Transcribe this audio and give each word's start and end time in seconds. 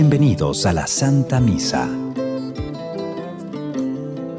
Bienvenidos 0.00 0.64
a 0.64 0.72
la 0.72 0.86
Santa 0.86 1.40
Misa. 1.40 1.86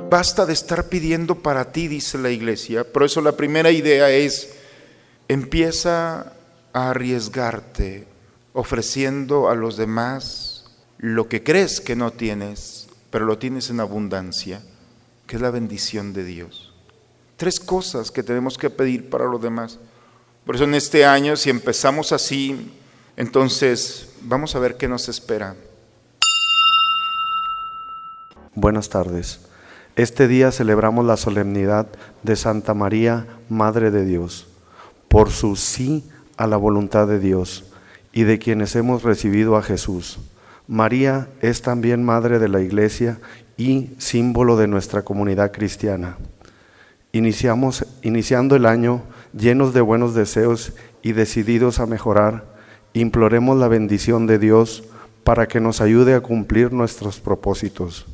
Basta 0.10 0.48
de 0.48 0.54
estar 0.54 0.90
pidiendo 0.90 1.36
para 1.36 1.72
ti, 1.72 1.88
dice 1.88 2.18
la 2.18 2.32
iglesia. 2.32 2.84
Por 2.84 3.04
eso 3.04 3.22
la 3.22 3.38
primera 3.38 3.70
idea 3.70 4.10
es, 4.10 4.56
empieza 5.28 6.34
a 6.74 6.90
arriesgarte 6.90 8.08
ofreciendo 8.54 9.50
a 9.50 9.56
los 9.56 9.78
demás 9.78 10.66
lo 10.98 11.30
que 11.30 11.44
crees 11.44 11.80
que 11.80 11.96
no 11.96 12.10
tienes, 12.10 12.88
pero 13.12 13.26
lo 13.26 13.38
tienes 13.38 13.70
en 13.70 13.82
abundancia, 13.82 14.64
que 15.28 15.36
es 15.36 15.44
la 15.44 15.52
bendición 15.52 16.12
de 16.12 16.24
Dios. 16.24 16.74
Tres 17.38 17.60
cosas 17.60 18.10
que 18.10 18.24
tenemos 18.24 18.58
que 18.58 18.72
pedir 18.72 19.12
para 19.12 19.26
los 19.26 19.40
demás. 19.40 19.78
Por 20.44 20.56
eso 20.56 20.64
en 20.64 20.74
este 20.74 21.06
año, 21.06 21.36
si 21.36 21.52
empezamos 21.52 22.12
así, 22.12 22.72
entonces 23.16 24.11
vamos 24.24 24.56
a 24.56 24.60
ver 24.60 24.78
qué 24.78 24.88
nos 24.88 25.10
espera. 25.10 25.56
Buenas 28.54 28.90
tardes. 28.90 29.40
Este 29.96 30.28
día 30.28 30.52
celebramos 30.52 31.06
la 31.06 31.18
solemnidad 31.18 31.88
de 32.24 32.36
Santa 32.36 32.74
María, 32.74 33.26
Madre 33.50 33.92
de 33.92 34.06
Dios, 34.06 34.48
por 35.08 35.30
su 35.32 35.56
sí 35.56 36.10
a 36.38 36.48
la 36.48 36.58
voluntad 36.58 37.08
de 37.08 37.20
Dios 37.20 37.66
y 38.14 38.24
de 38.24 38.40
quienes 38.40 38.76
hemos 38.76 39.04
recibido 39.04 39.58
a 39.58 39.62
Jesús. 39.62 40.20
María 40.68 41.28
es 41.42 41.62
también 41.62 42.04
Madre 42.04 42.40
de 42.40 42.48
la 42.48 42.62
Iglesia 42.62 43.20
y 43.58 43.90
símbolo 43.98 44.58
de 44.58 44.68
nuestra 44.68 45.04
comunidad 45.04 45.52
cristiana. 45.52 46.18
Iniciamos, 47.12 47.86
iniciando 48.02 48.56
el 48.56 48.66
año 48.66 49.04
llenos 49.34 49.74
de 49.74 49.82
buenos 49.82 50.16
deseos 50.16 50.74
y 51.02 51.12
decididos 51.12 51.80
a 51.80 51.86
mejorar, 51.86 52.51
imploremos 52.94 53.58
la 53.58 53.68
bendición 53.68 54.28
de 54.28 54.40
Dios 54.40 54.84
para 55.24 55.48
que 55.48 55.60
nos 55.60 55.82
ayude 55.82 56.14
a 56.14 56.22
cumplir 56.22 56.74
nuestros 56.74 57.20
propósitos. 57.20 58.06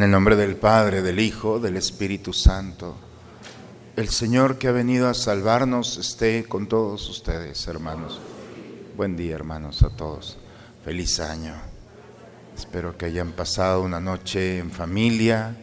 En 0.00 0.04
el 0.04 0.12
nombre 0.12 0.34
del 0.34 0.56
Padre, 0.56 1.02
del 1.02 1.20
Hijo, 1.20 1.60
del 1.60 1.76
Espíritu 1.76 2.32
Santo. 2.32 2.96
El 3.96 4.08
Señor 4.08 4.56
que 4.56 4.68
ha 4.68 4.72
venido 4.72 5.10
a 5.10 5.12
salvarnos 5.12 5.98
esté 5.98 6.44
con 6.44 6.68
todos 6.68 7.06
ustedes, 7.10 7.68
hermanos. 7.68 8.18
Buen 8.96 9.14
día, 9.14 9.34
hermanos, 9.34 9.82
a 9.82 9.90
todos. 9.90 10.38
Feliz 10.86 11.20
año. 11.20 11.52
Espero 12.56 12.96
que 12.96 13.04
hayan 13.04 13.32
pasado 13.32 13.82
una 13.82 14.00
noche 14.00 14.56
en 14.56 14.70
familia, 14.70 15.54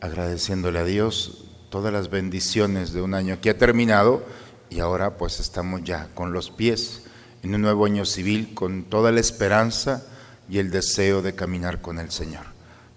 agradeciéndole 0.00 0.78
a 0.78 0.84
Dios 0.84 1.44
todas 1.68 1.92
las 1.92 2.08
bendiciones 2.08 2.94
de 2.94 3.02
un 3.02 3.12
año 3.12 3.38
que 3.42 3.50
ha 3.50 3.58
terminado 3.58 4.24
y 4.70 4.80
ahora 4.80 5.18
pues 5.18 5.40
estamos 5.40 5.84
ya 5.84 6.08
con 6.14 6.32
los 6.32 6.50
pies 6.50 7.02
en 7.42 7.54
un 7.54 7.60
nuevo 7.60 7.84
año 7.84 8.06
civil 8.06 8.54
con 8.54 8.84
toda 8.84 9.12
la 9.12 9.20
esperanza 9.20 10.06
y 10.48 10.56
el 10.56 10.70
deseo 10.70 11.20
de 11.20 11.34
caminar 11.34 11.82
con 11.82 11.98
el 11.98 12.10
Señor. 12.10 12.53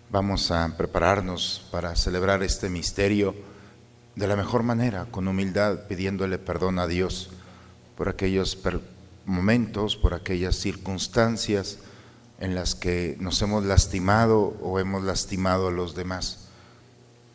Vamos 0.09 0.51
a 0.51 0.78
prepararnos 0.78 1.68
para 1.69 1.94
celebrar 1.97 2.41
este 2.41 2.69
misterio 2.69 3.35
de 4.16 4.25
la 4.25 4.38
mejor 4.38 4.63
manera, 4.63 5.06
con 5.12 5.28
humildad, 5.28 5.79
pidiéndole 5.90 6.38
perdón 6.38 6.79
a 6.79 6.88
Dios 6.88 7.29
por 7.97 8.07
aquellos 8.07 8.57
momentos, 9.25 9.97
por 9.97 10.13
aquellas 10.13 10.56
circunstancias 10.56 11.79
en 12.40 12.56
las 12.56 12.73
que 12.73 13.18
nos 13.19 13.41
hemos 13.41 13.66
lastimado 13.66 14.57
o 14.62 14.79
hemos 14.79 15.03
lastimado 15.03 15.68
a 15.68 15.72
los 15.72 15.94
demás. 15.94 16.47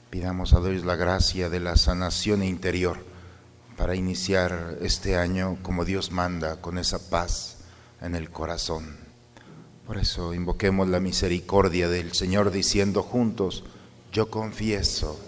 Pidamos 0.09 0.55
a 0.55 0.61
Dios 0.61 0.83
la 0.87 0.97
gracia 0.97 1.51
de 1.51 1.61
la 1.61 1.77
sanación 1.77 2.43
interior 2.43 3.05
para 3.77 3.97
iniciar 3.97 4.79
este 4.81 5.19
año 5.19 5.59
como 5.63 5.85
Dios 5.85 6.11
manda, 6.11 6.63
con 6.63 6.79
esa 6.79 7.11
paz 7.11 7.59
en 8.01 8.15
el 8.15 8.31
corazón. 8.31 9.02
Por 9.93 10.01
eso 10.01 10.33
invoquemos 10.33 10.89
la 10.89 11.01
misericordia 11.01 11.87
del 11.87 12.15
Señor 12.15 12.51
diciendo 12.51 13.03
juntos, 13.03 13.63
yo 14.11 14.31
confieso 14.31 15.21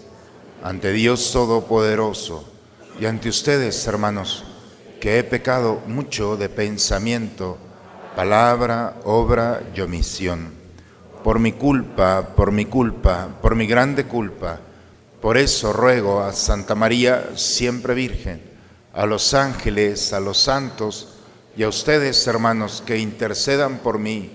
ante 0.63 0.91
Dios 0.91 1.31
Todopoderoso 1.31 2.51
y 2.99 3.05
ante 3.05 3.29
ustedes, 3.29 3.85
hermanos, 3.85 4.43
que 4.99 5.19
he 5.19 5.23
pecado 5.23 5.83
mucho 5.85 6.35
de 6.35 6.49
pensamiento, 6.49 7.59
palabra, 8.15 8.95
obra 9.03 9.61
y 9.75 9.81
omisión. 9.81 10.51
Por 11.23 11.37
mi 11.37 11.51
culpa, 11.51 12.29
por 12.35 12.51
mi 12.51 12.65
culpa, 12.65 13.37
por 13.43 13.53
mi 13.53 13.67
grande 13.67 14.05
culpa. 14.05 14.59
Por 15.21 15.37
eso 15.37 15.73
ruego 15.73 16.21
a 16.23 16.33
Santa 16.33 16.73
María, 16.73 17.33
siempre 17.35 17.93
Virgen, 17.93 18.41
a 18.95 19.05
los 19.05 19.35
ángeles, 19.35 20.11
a 20.11 20.19
los 20.19 20.39
santos 20.39 21.19
y 21.55 21.61
a 21.61 21.69
ustedes, 21.69 22.25
hermanos, 22.25 22.81
que 22.83 22.97
intercedan 22.97 23.77
por 23.77 23.99
mí 23.99 24.34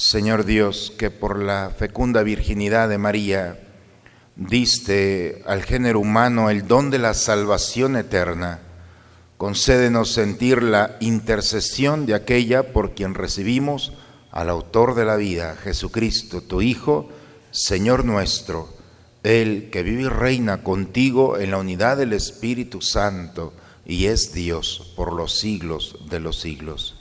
Señor 0.00 0.46
Dios, 0.46 0.94
que 0.96 1.10
por 1.10 1.38
la 1.38 1.74
fecunda 1.78 2.22
virginidad 2.22 2.88
de 2.88 2.96
María 2.96 3.60
diste 4.34 5.42
al 5.46 5.62
género 5.62 6.00
humano 6.00 6.48
el 6.48 6.66
don 6.66 6.88
de 6.88 6.98
la 6.98 7.12
salvación 7.12 7.96
eterna, 7.96 8.60
concédenos 9.36 10.10
sentir 10.10 10.62
la 10.62 10.96
intercesión 11.00 12.06
de 12.06 12.14
aquella 12.14 12.72
por 12.72 12.94
quien 12.94 13.12
recibimos 13.12 13.92
al 14.30 14.48
autor 14.48 14.94
de 14.94 15.04
la 15.04 15.16
vida, 15.16 15.54
Jesucristo, 15.62 16.40
tu 16.40 16.62
Hijo, 16.62 17.10
Señor 17.50 18.06
nuestro, 18.06 18.70
el 19.22 19.68
que 19.68 19.82
vive 19.82 20.04
y 20.04 20.08
reina 20.08 20.62
contigo 20.62 21.36
en 21.36 21.50
la 21.50 21.58
unidad 21.58 21.98
del 21.98 22.14
Espíritu 22.14 22.80
Santo 22.80 23.52
y 23.84 24.06
es 24.06 24.32
Dios 24.32 24.94
por 24.96 25.12
los 25.12 25.38
siglos 25.38 25.98
de 26.08 26.20
los 26.20 26.40
siglos. 26.40 26.99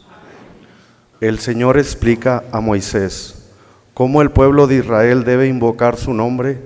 El 1.21 1.39
Señor 1.39 1.77
explica 1.77 2.45
a 2.53 2.61
Moisés 2.61 3.51
cómo 3.93 4.21
el 4.21 4.31
pueblo 4.31 4.67
de 4.67 4.77
Israel 4.77 5.25
debe 5.25 5.47
invocar 5.47 5.97
su 5.97 6.13
nombre 6.13 6.59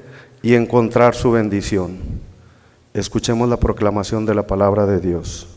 y 0.43 0.53
encontrar 0.53 1.15
su 1.15 1.31
bendición. 1.31 1.97
Escuchemos 2.93 3.49
la 3.49 3.57
proclamación 3.57 4.27
de 4.27 4.35
la 4.35 4.45
palabra 4.45 4.85
de 4.85 4.99
Dios. 4.99 5.47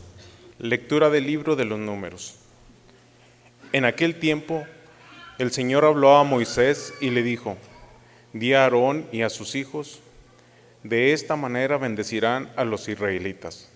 Lectura 0.59 1.11
del 1.11 1.27
libro 1.27 1.57
de 1.57 1.67
los 1.67 1.79
números. 1.79 2.37
En 3.73 3.85
aquel 3.85 4.15
tiempo 4.15 4.65
el 5.37 5.51
Señor 5.53 5.85
habló 5.85 6.17
a 6.17 6.25
Moisés 6.25 6.95
y 6.99 7.11
le 7.11 7.23
dijo, 7.23 7.59
di 8.33 8.55
a 8.55 8.63
Aarón 8.63 9.05
y 9.13 9.21
a 9.21 9.29
sus 9.29 9.57
hijos, 9.57 10.01
de 10.85 11.13
esta 11.13 11.37
manera 11.37 11.77
bendecirán 11.77 12.49
a 12.57 12.65
los 12.65 12.89
israelitas. 12.89 13.69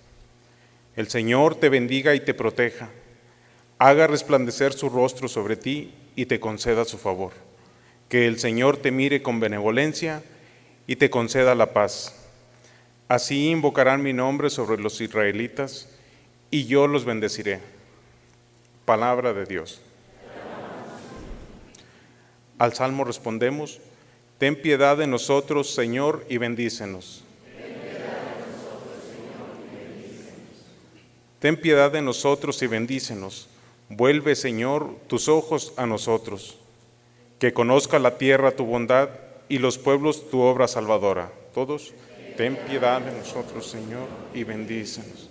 El 0.97 1.09
Señor 1.09 1.57
te 1.57 1.69
bendiga 1.69 2.15
y 2.15 2.21
te 2.21 2.33
proteja, 2.33 2.89
haga 3.81 4.07
resplandecer 4.07 4.75
su 4.75 4.91
rostro 4.91 5.27
sobre 5.27 5.57
ti 5.57 5.95
y 6.15 6.27
te 6.27 6.39
conceda 6.39 6.85
su 6.85 6.99
favor. 6.99 7.33
Que 8.11 8.27
el 8.27 8.39
Señor 8.39 8.77
te 8.77 8.91
mire 8.91 9.23
con 9.23 9.41
benevolencia 9.41 10.23
y 10.87 10.97
te 10.97 11.09
conceda 11.09 11.55
la 11.55 11.73
paz. 11.73 12.15
Así 13.09 13.49
invocarán 13.49 14.03
mi 14.03 14.13
nombre 14.13 14.51
sobre 14.51 14.81
los 14.83 15.01
israelitas 15.01 15.89
y 16.51 16.67
yo 16.67 16.87
los 16.87 17.07
bendeciré. 17.07 17.61
Palabra 18.85 19.33
de 19.33 19.47
Dios. 19.47 19.81
Al 22.59 22.75
salmo 22.75 23.05
respondemos, 23.05 23.81
Ten 24.37 24.57
piedad 24.57 24.97
de 24.99 25.07
nosotros, 25.07 25.71
Señor, 25.75 26.25
y 26.29 26.37
bendícenos. 26.37 27.25
Ten 31.39 31.57
piedad 31.59 31.91
de 31.91 32.03
nosotros 32.03 32.63
y 32.63 32.67
bendícenos. 32.67 33.49
Vuelve, 33.91 34.35
Señor, 34.35 34.97
tus 35.07 35.29
ojos 35.29 35.75
a 35.77 35.85
nosotros. 35.85 36.57
Que 37.39 37.53
conozca 37.53 37.99
la 37.99 38.17
tierra 38.17 38.57
tu 38.57 38.65
bondad 38.65 39.11
y 39.49 39.59
los 39.59 39.77
pueblos 39.77 40.31
tu 40.31 40.41
obra 40.41 40.67
salvadora. 40.67 41.31
Todos, 41.53 41.93
ten 42.39 42.57
piedad 42.57 43.03
de 43.03 43.13
nosotros, 43.13 43.67
Señor, 43.67 44.09
y 44.33 44.45
bendícenos. 44.45 45.29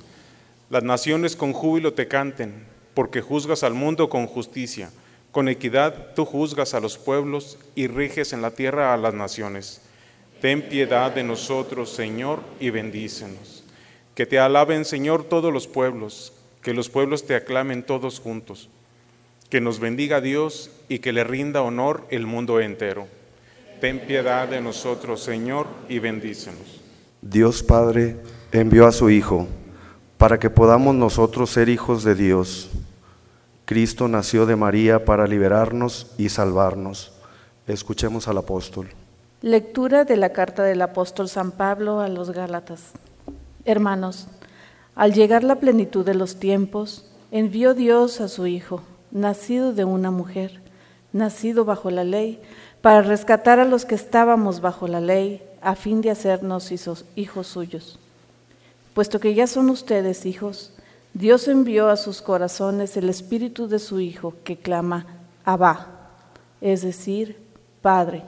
Las 0.70 0.84
naciones 0.84 1.36
con 1.36 1.54
júbilo 1.54 1.94
te 1.94 2.08
canten, 2.08 2.68
porque 2.94 3.22
juzgas 3.22 3.64
al 3.64 3.74
mundo 3.74 4.10
con 4.10 4.28
justicia 4.28 4.92
con 5.32 5.48
equidad 5.48 6.16
tú 6.16 6.26
juzgas 6.26 6.74
a 6.74 6.80
los 6.80 6.98
pueblos 6.98 7.60
y 7.76 7.88
riges 7.88 8.34
en 8.34 8.42
la 8.42 8.52
tierra 8.52 8.94
a 8.94 8.98
las 8.98 9.14
naciones. 9.14 9.82
Ten 10.42 10.68
piedad 10.68 11.12
de 11.12 11.24
nosotros, 11.24 11.92
Señor, 11.92 12.40
y 12.60 12.72
bendícenos. 12.72 13.64
Que 14.16 14.26
te 14.26 14.40
alaben, 14.40 14.86
Señor, 14.86 15.24
todos 15.26 15.54
los 15.54 15.68
pueblos, 15.68 16.34
que 16.62 16.74
los 16.74 16.90
pueblos 16.90 17.26
te 17.26 17.36
aclamen 17.36 17.84
todos 17.84 18.20
juntos. 18.20 18.70
Que 19.50 19.62
nos 19.62 19.80
bendiga 19.80 20.22
Dios 20.22 20.72
y 20.88 21.00
que 21.00 21.14
le 21.14 21.24
rinda 21.24 21.62
honor 21.62 22.06
el 22.10 22.26
mundo 22.26 22.60
entero. 22.60 23.08
Ten 23.82 24.00
piedad 24.00 24.48
de 24.48 24.62
nosotros, 24.62 25.24
Señor, 25.24 25.68
y 25.88 26.00
bendícenos. 26.00 26.82
Dios 27.22 27.64
Padre 27.64 28.18
envió 28.52 28.86
a 28.86 28.92
su 28.92 29.10
Hijo 29.10 29.48
para 30.18 30.38
que 30.38 30.50
podamos 30.50 30.96
nosotros 30.96 31.50
ser 31.50 31.70
hijos 31.70 32.04
de 32.04 32.14
Dios. 32.14 32.70
Cristo 33.66 34.08
nació 34.08 34.46
de 34.46 34.56
María 34.56 35.06
para 35.06 35.28
liberarnos 35.28 36.14
y 36.18 36.30
salvarnos. 36.30 37.14
Escuchemos 37.68 38.28
al 38.28 38.40
apóstol. 38.40 38.90
Lectura 39.42 40.04
de 40.04 40.18
la 40.18 40.34
carta 40.34 40.64
del 40.64 40.82
apóstol 40.82 41.30
San 41.30 41.52
Pablo 41.52 42.02
a 42.02 42.10
los 42.10 42.32
Gálatas. 42.32 42.92
Hermanos, 43.64 44.28
al 45.00 45.14
llegar 45.14 45.46
la 45.46 45.56
plenitud 45.56 46.06
de 46.06 46.14
los 46.14 46.42
tiempos, 46.42 47.06
envió 47.32 47.74
Dios 47.74 48.20
a 48.20 48.28
su 48.28 48.48
Hijo, 48.48 48.82
nacido 49.12 49.72
de 49.72 49.86
una 49.86 50.12
mujer, 50.12 50.60
nacido 51.14 51.64
bajo 51.64 51.90
la 51.90 52.04
ley, 52.04 52.42
para 52.82 53.02
rescatar 53.02 53.62
a 53.62 53.66
los 53.66 53.86
que 53.86 53.96
estábamos 53.96 54.60
bajo 54.60 54.90
la 54.90 55.00
ley, 55.00 55.42
a 55.62 55.76
fin 55.76 56.02
de 56.02 56.12
hacernos 56.12 56.70
hijos 57.16 57.48
suyos. 57.48 57.98
Puesto 58.94 59.22
que 59.22 59.34
ya 59.34 59.48
son 59.48 59.70
ustedes 59.70 60.26
hijos, 60.26 60.74
Dios 61.14 61.48
envió 61.48 61.88
a 61.88 61.96
sus 61.96 62.22
corazones 62.22 62.98
el 62.98 63.08
espíritu 63.08 63.70
de 63.70 63.80
su 63.80 64.02
Hijo 64.02 64.34
que 64.44 64.58
clama, 64.58 65.06
Abba, 65.46 66.10
es 66.60 66.82
decir, 66.82 67.38
Padre. 67.82 68.24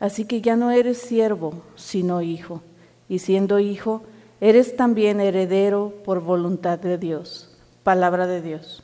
Así 0.00 0.24
que 0.24 0.40
ya 0.40 0.56
no 0.56 0.70
eres 0.70 0.96
siervo, 0.96 1.62
sino 1.76 2.22
hijo, 2.22 2.62
y 3.06 3.18
siendo 3.18 3.58
hijo, 3.58 4.02
eres 4.40 4.76
también 4.76 5.20
heredero 5.20 5.92
por 6.04 6.20
voluntad 6.20 6.78
de 6.78 6.98
Dios. 6.98 7.50
Palabra 7.82 8.26
de 8.26 8.40
Dios. 8.40 8.82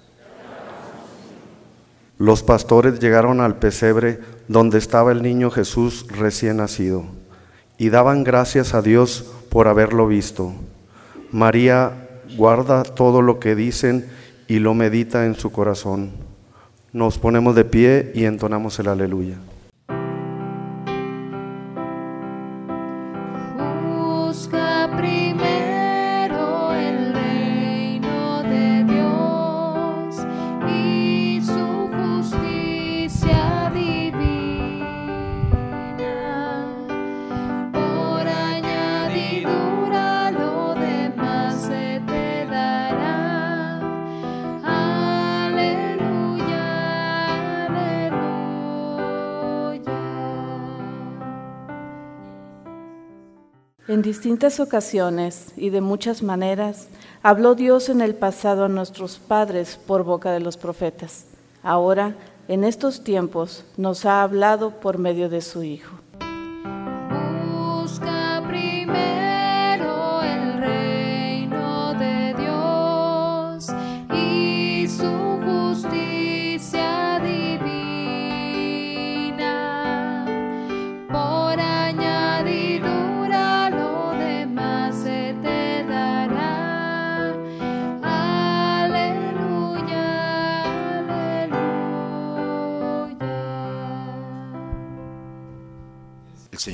Los 2.18 2.42
pastores 2.42 2.98
llegaron 2.98 3.40
al 3.40 3.58
pesebre 3.58 4.20
donde 4.48 4.78
estaba 4.78 5.12
el 5.12 5.22
niño 5.22 5.50
Jesús 5.50 6.06
recién 6.08 6.58
nacido 6.58 7.04
y 7.78 7.90
daban 7.90 8.24
gracias 8.24 8.74
a 8.74 8.80
Dios 8.80 9.32
por 9.50 9.68
haberlo 9.68 10.06
visto. 10.06 10.52
María 11.30 12.08
guarda 12.36 12.84
todo 12.84 13.20
lo 13.20 13.38
que 13.38 13.54
dicen 13.54 14.06
y 14.48 14.60
lo 14.60 14.74
medita 14.74 15.26
en 15.26 15.34
su 15.34 15.52
corazón. 15.52 16.12
Nos 16.92 17.18
ponemos 17.18 17.54
de 17.54 17.64
pie 17.64 18.12
y 18.14 18.24
entonamos 18.24 18.78
el 18.78 18.88
aleluya. 18.88 19.36
En 53.96 54.02
distintas 54.02 54.60
ocasiones 54.60 55.54
y 55.56 55.70
de 55.70 55.80
muchas 55.80 56.22
maneras 56.22 56.88
habló 57.22 57.54
Dios 57.54 57.88
en 57.88 58.02
el 58.02 58.14
pasado 58.14 58.66
a 58.66 58.68
nuestros 58.68 59.16
padres 59.16 59.80
por 59.86 60.04
boca 60.04 60.32
de 60.32 60.40
los 60.40 60.58
profetas. 60.58 61.24
Ahora, 61.62 62.14
en 62.46 62.64
estos 62.64 63.02
tiempos, 63.02 63.64
nos 63.78 64.04
ha 64.04 64.22
hablado 64.22 64.80
por 64.80 64.98
medio 64.98 65.30
de 65.30 65.40
su 65.40 65.62
Hijo. 65.62 65.95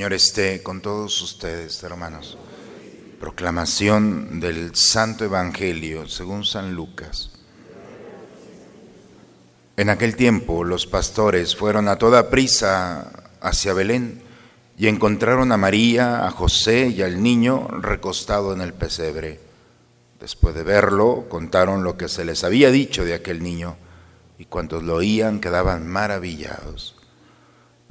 Señor 0.03 0.15
esté 0.15 0.65
con 0.65 0.81
todos 0.81 1.23
ustedes, 1.23 1.81
hermanos. 1.85 2.37
Proclamación 3.21 4.41
del 4.41 4.75
Santo 4.75 5.25
Evangelio 5.25 6.09
según 6.09 6.45
San 6.45 6.75
Lucas. 6.75 7.31
En 9.77 9.91
aquel 9.91 10.17
tiempo 10.17 10.65
los 10.65 10.89
pastores 10.89 11.55
fueron 11.55 11.87
a 11.87 11.99
toda 11.99 12.31
prisa 12.31 13.13
hacia 13.41 13.75
Belén 13.75 14.21
y 14.77 14.89
encontraron 14.89 15.53
a 15.53 15.57
María, 15.57 16.27
a 16.27 16.33
José 16.33 16.89
y 16.89 17.03
al 17.03 17.23
niño 17.23 17.69
recostado 17.69 18.53
en 18.53 18.61
el 18.61 18.75
pesebre. 18.75 19.39
Después 20.19 20.53
de 20.57 20.65
verlo, 20.65 21.27
contaron 21.29 21.85
lo 21.85 21.97
que 21.97 22.09
se 22.09 22.25
les 22.25 22.43
había 22.43 22.73
dicho 22.73 23.05
de 23.05 23.15
aquel 23.15 23.41
niño 23.41 23.77
y 24.37 24.47
cuantos 24.47 24.83
lo 24.83 24.97
oían 24.97 25.39
quedaban 25.39 25.87
maravillados. 25.87 26.97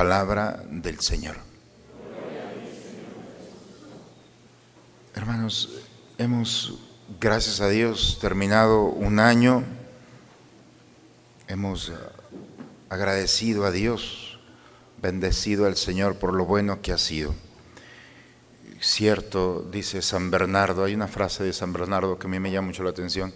Palabra 0.00 0.64
del 0.70 0.98
Señor. 1.00 1.36
Hermanos, 5.14 5.82
hemos, 6.16 6.78
gracias 7.20 7.60
a 7.60 7.68
Dios, 7.68 8.16
terminado 8.18 8.84
un 8.84 9.18
año, 9.20 9.62
hemos 11.48 11.92
agradecido 12.88 13.66
a 13.66 13.70
Dios, 13.70 14.40
bendecido 15.02 15.66
al 15.66 15.76
Señor 15.76 16.16
por 16.16 16.32
lo 16.32 16.46
bueno 16.46 16.80
que 16.80 16.94
ha 16.94 16.98
sido. 16.98 17.34
Cierto, 18.80 19.68
dice 19.70 20.00
San 20.00 20.30
Bernardo, 20.30 20.84
hay 20.84 20.94
una 20.94 21.08
frase 21.08 21.44
de 21.44 21.52
San 21.52 21.74
Bernardo 21.74 22.18
que 22.18 22.26
a 22.26 22.30
mí 22.30 22.40
me 22.40 22.50
llama 22.50 22.68
mucho 22.68 22.84
la 22.84 22.88
atención, 22.88 23.34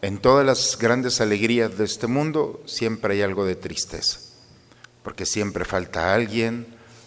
en 0.00 0.18
todas 0.18 0.44
las 0.44 0.76
grandes 0.76 1.20
alegrías 1.20 1.78
de 1.78 1.84
este 1.84 2.08
mundo 2.08 2.60
siempre 2.66 3.14
hay 3.14 3.22
algo 3.22 3.44
de 3.44 3.54
tristeza 3.54 4.31
porque 5.02 5.26
siempre 5.26 5.64
falta 5.64 6.14
alguien, 6.14 6.66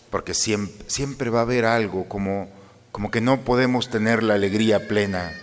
porque 0.10 0.34
siempre, 0.34 1.30
va 1.30 1.40
a 1.40 1.44
haber 1.44 1.66
algo 1.66 2.08
como, 2.08 2.50
como 2.92 3.12
que 3.12 3.22
no 3.22 3.42
podemos 3.42 3.90
tener 3.90 4.24
la 4.24 4.36
alegría 4.36 4.88
plena. 4.88 5.34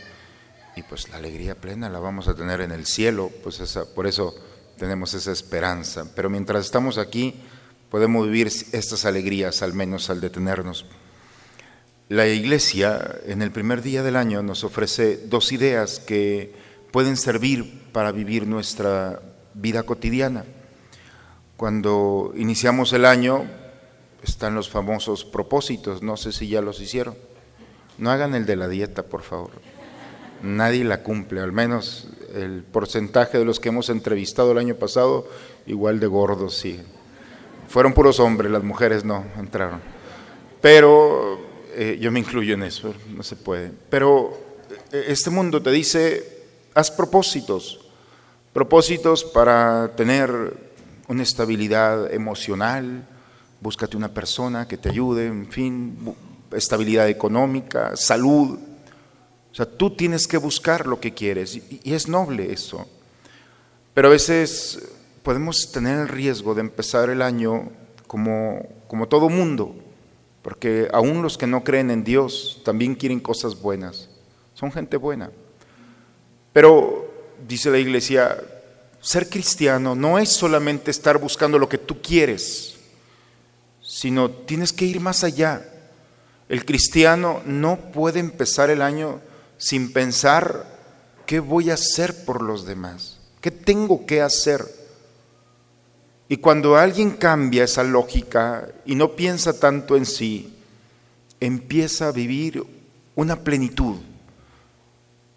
Y 0.77 0.83
pues 0.83 1.11
la 1.11 1.17
alegría 1.17 1.55
plena 1.55 1.91
la 1.91 1.99
vamos 1.99 2.29
a 2.29 2.35
tener 2.35 2.61
en 2.61 2.73
el 2.73 2.87
cielo, 2.87 3.31
pues 3.43 3.61
esa, 3.61 3.85
por 3.95 4.07
eso 4.07 4.35
tenemos 4.79 5.13
esa 5.15 5.33
esperanza. 5.33 6.07
Pero 6.15 6.31
mientras 6.31 6.65
estamos 6.65 6.97
aquí, 6.99 7.35
podemos 7.91 8.27
vivir 8.27 8.47
estas 8.47 9.05
alegrías, 9.05 9.63
al 9.63 9.75
menos 9.75 10.09
al 10.09 10.21
detenernos. 10.21 10.87
La 12.09 12.27
iglesia 12.27 13.21
en 13.27 13.43
el 13.43 13.51
primer 13.51 13.83
día 13.83 14.03
del 14.03 14.17
año 14.17 14.43
nos 14.43 14.65
ofrece 14.65 15.19
dos 15.27 15.53
ideas 15.53 15.99
que 15.99 16.55
pueden 16.91 17.17
servir 17.17 17.91
para 17.93 18.13
vivir 18.13 18.47
nuestra 18.47 19.21
vida 19.55 19.83
cotidiana. 19.83 20.45
Cuando 21.63 22.33
iniciamos 22.35 22.93
el 22.93 23.05
año 23.05 23.45
están 24.21 24.57
los 24.57 24.69
famosos 24.69 25.25
propósitos, 25.25 26.03
no 26.03 26.17
sé 26.17 26.33
si 26.33 26.49
ya 26.49 26.61
los 26.61 26.81
hicieron. 26.81 27.15
No 27.99 28.11
hagan 28.11 28.35
el 28.35 28.47
de 28.47 28.57
la 28.57 28.67
dieta, 28.67 29.05
por 29.05 29.23
favor. 29.23 29.53
Nadie 30.43 30.83
la 30.83 31.05
cumple, 31.05 31.41
al 31.41 31.53
menos 31.53 32.09
el 32.35 32.65
porcentaje 32.65 33.39
de 33.39 33.45
los 33.45 33.61
que 33.61 33.69
hemos 33.69 33.91
entrevistado 33.91 34.51
el 34.51 34.59
año 34.59 34.75
pasado, 34.75 35.29
igual 35.69 36.01
de 36.01 36.09
gordos, 36.09 36.57
sí. 36.57 36.81
Fueron 37.69 37.93
puros 37.93 38.19
hombres, 38.19 38.51
las 38.51 38.65
mujeres 38.65 39.05
no 39.05 39.25
entraron. 39.39 39.81
Pero 40.61 41.39
eh, 41.75 41.97
yo 42.01 42.11
me 42.11 42.19
incluyo 42.19 42.55
en 42.55 42.65
eso, 42.65 42.93
no 43.15 43.23
se 43.23 43.37
puede. 43.37 43.71
Pero 43.89 44.37
eh, 44.91 45.05
este 45.07 45.31
mundo 45.31 45.63
te 45.63 45.71
dice, 45.71 46.45
haz 46.75 46.91
propósitos, 46.91 47.79
propósitos 48.53 49.23
para 49.23 49.93
tener 49.95 50.72
una 51.09 51.23
estabilidad 51.23 52.13
emocional, 52.13 53.07
búscate 53.61 53.97
una 53.97 54.13
persona 54.13 54.67
que 54.67 54.77
te 54.77 54.91
ayude, 54.91 55.27
en 55.27 55.51
fin, 55.51 56.15
estabilidad 56.53 57.09
económica, 57.09 57.97
salud. 57.97 58.59
O 59.51 59.55
sea, 59.55 59.67
tú 59.67 59.91
tienes 59.91 60.27
que 60.27 60.37
buscar 60.37 60.87
lo 60.87 61.01
que 61.01 61.15
quieres 61.15 61.57
y, 61.57 61.81
es 61.85 62.09
noble 62.09 62.53
eso. 62.53 62.87
Pero 63.95 64.09
a 64.09 64.11
veces 64.11 64.81
podemos 65.23 65.71
tener 65.71 65.99
el 65.99 66.09
riesgo 66.09 66.55
de 66.55 66.63
empezar 66.63 67.11
el 67.11 67.23
año 67.23 67.71
como, 68.07 68.67
como 68.89 69.09
todo 69.09 69.29
mundo, 69.29 69.77
porque 70.43 70.89
aún 70.93 71.23
los 71.23 71.39
que 71.39 71.47
no 71.47 71.63
creen 71.63 71.91
en 71.91 72.03
Dios 72.03 72.61
también 72.65 72.95
quieren 72.95 73.21
cosas 73.21 73.61
buenas, 73.61 74.09
son 74.55 74.73
gente 74.73 74.97
buena. 74.97 75.31
Pero 76.53 77.13
dice 77.47 77.71
la 77.71 77.79
iglesia, 77.79 78.39
ser 79.03 79.29
cristiano 79.29 79.97
no 79.97 80.19
es 80.19 80.31
solamente 80.31 80.91
estar 80.91 81.19
buscando 81.19 81.59
lo 81.59 81.69
que 81.69 81.77
tú 81.77 82.01
quieres, 82.01 82.77
sino 83.83 84.31
tienes 84.31 84.73
que 84.73 84.85
ir 84.85 85.01
más 85.01 85.25
allá. 85.25 85.69
El 86.49 86.65
cristiano 86.65 87.43
no 87.45 87.91
puede 87.93 88.21
empezar 88.21 88.71
el 88.71 88.81
año 88.81 89.21
sin 89.59 89.93
pensar 89.93 90.67
qué 91.27 91.41
voy 91.41 91.71
a 91.71 91.75
hacer 91.75 92.25
por 92.25 92.43
los 92.43 92.65
demás, 92.65 93.19
qué 93.41 93.51
tengo 93.51 94.07
que 94.07 94.23
hacer. 94.23 94.65
Y 96.29 96.37
cuando 96.37 96.77
alguien 96.77 97.11
cambia 97.11 97.65
esa 97.65 97.83
lógica 97.83 98.69
y 98.87 98.95
no 98.95 99.17
piensa 99.17 99.59
tanto 99.59 99.97
en 99.97 100.07
sí, 100.07 100.57
empieza 101.41 102.09
a 102.09 102.13
vivir 102.13 102.65
una 103.17 103.41
plenitud 103.41 103.97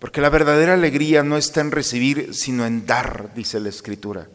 porque 0.05 0.21
la 0.21 0.29
verdadera 0.29 0.75
alegría 0.75 1.23
no 1.23 1.35
está 1.35 1.61
en 1.61 1.71
recibir, 1.71 2.35
sino 2.35 2.67
en 2.67 2.85
dar, 2.85 3.33
dice 3.33 3.59
la 3.59 3.69
Escritura. 3.69 4.27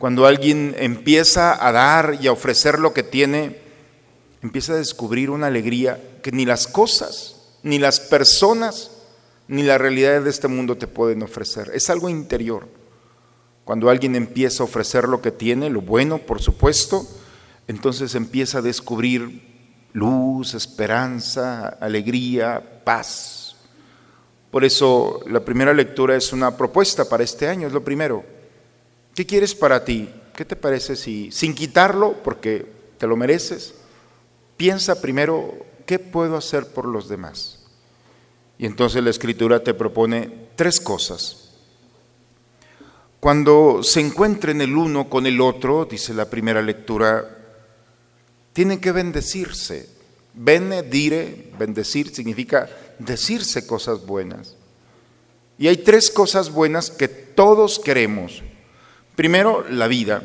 Cuando 0.00 0.26
alguien 0.26 0.74
empieza 0.76 1.64
a 1.64 1.70
dar 1.70 2.18
y 2.20 2.26
a 2.26 2.32
ofrecer 2.32 2.80
lo 2.80 2.92
que 2.92 3.04
tiene, 3.04 3.56
empieza 4.42 4.72
a 4.72 4.78
descubrir 4.78 5.30
una 5.30 5.46
alegría 5.46 6.00
que 6.24 6.32
ni 6.32 6.44
las 6.44 6.66
cosas, 6.66 7.36
ni 7.62 7.78
las 7.78 8.00
personas, 8.00 8.90
ni 9.46 9.62
la 9.62 9.78
realidad 9.78 10.22
de 10.22 10.30
este 10.30 10.48
mundo 10.48 10.76
te 10.76 10.88
pueden 10.88 11.22
ofrecer. 11.22 11.70
Es 11.72 11.88
algo 11.88 12.08
interior. 12.08 12.66
Cuando 13.64 13.90
alguien 13.90 14.16
empieza 14.16 14.64
a 14.64 14.66
ofrecer 14.66 15.06
lo 15.06 15.22
que 15.22 15.30
tiene, 15.30 15.70
lo 15.70 15.82
bueno, 15.82 16.18
por 16.18 16.42
supuesto, 16.42 17.06
entonces 17.68 18.16
empieza 18.16 18.58
a 18.58 18.62
descubrir 18.62 19.86
luz, 19.92 20.54
esperanza, 20.54 21.68
alegría, 21.68 22.82
paz. 22.82 23.39
Por 24.50 24.64
eso 24.64 25.20
la 25.26 25.40
primera 25.40 25.72
lectura 25.72 26.16
es 26.16 26.32
una 26.32 26.56
propuesta 26.56 27.08
para 27.08 27.22
este 27.22 27.46
año, 27.46 27.68
es 27.68 27.72
lo 27.72 27.84
primero. 27.84 28.24
¿Qué 29.14 29.24
quieres 29.26 29.54
para 29.54 29.84
ti? 29.84 30.08
¿Qué 30.34 30.44
te 30.44 30.56
parece 30.56 30.96
si, 30.96 31.30
sin 31.30 31.54
quitarlo, 31.54 32.14
porque 32.24 32.66
te 32.98 33.06
lo 33.06 33.16
mereces, 33.16 33.74
piensa 34.56 35.00
primero, 35.00 35.54
¿qué 35.86 35.98
puedo 35.98 36.36
hacer 36.36 36.66
por 36.66 36.86
los 36.86 37.08
demás? 37.08 37.60
Y 38.58 38.66
entonces 38.66 39.02
la 39.02 39.10
escritura 39.10 39.62
te 39.62 39.72
propone 39.72 40.48
tres 40.56 40.80
cosas. 40.80 41.50
Cuando 43.20 43.82
se 43.82 44.00
encuentren 44.00 44.60
el 44.60 44.76
uno 44.76 45.08
con 45.08 45.26
el 45.26 45.40
otro, 45.40 45.84
dice 45.84 46.12
la 46.14 46.28
primera 46.28 46.62
lectura, 46.62 47.38
tienen 48.52 48.80
que 48.80 48.92
bendecirse. 48.92 49.88
Benedire, 50.34 51.52
bendecir 51.58 52.14
significa 52.14 52.68
decirse 52.98 53.66
cosas 53.66 54.06
buenas. 54.06 54.56
Y 55.58 55.68
hay 55.68 55.78
tres 55.78 56.10
cosas 56.10 56.50
buenas 56.50 56.90
que 56.90 57.08
todos 57.08 57.78
queremos. 57.78 58.42
Primero, 59.16 59.66
la 59.68 59.88
vida. 59.88 60.22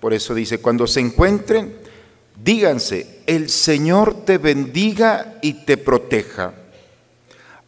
Por 0.00 0.14
eso 0.14 0.34
dice, 0.34 0.60
cuando 0.60 0.86
se 0.86 1.00
encuentren, 1.00 1.76
díganse, 2.42 3.20
el 3.26 3.50
Señor 3.50 4.24
te 4.24 4.38
bendiga 4.38 5.38
y 5.42 5.64
te 5.64 5.76
proteja. 5.76 6.54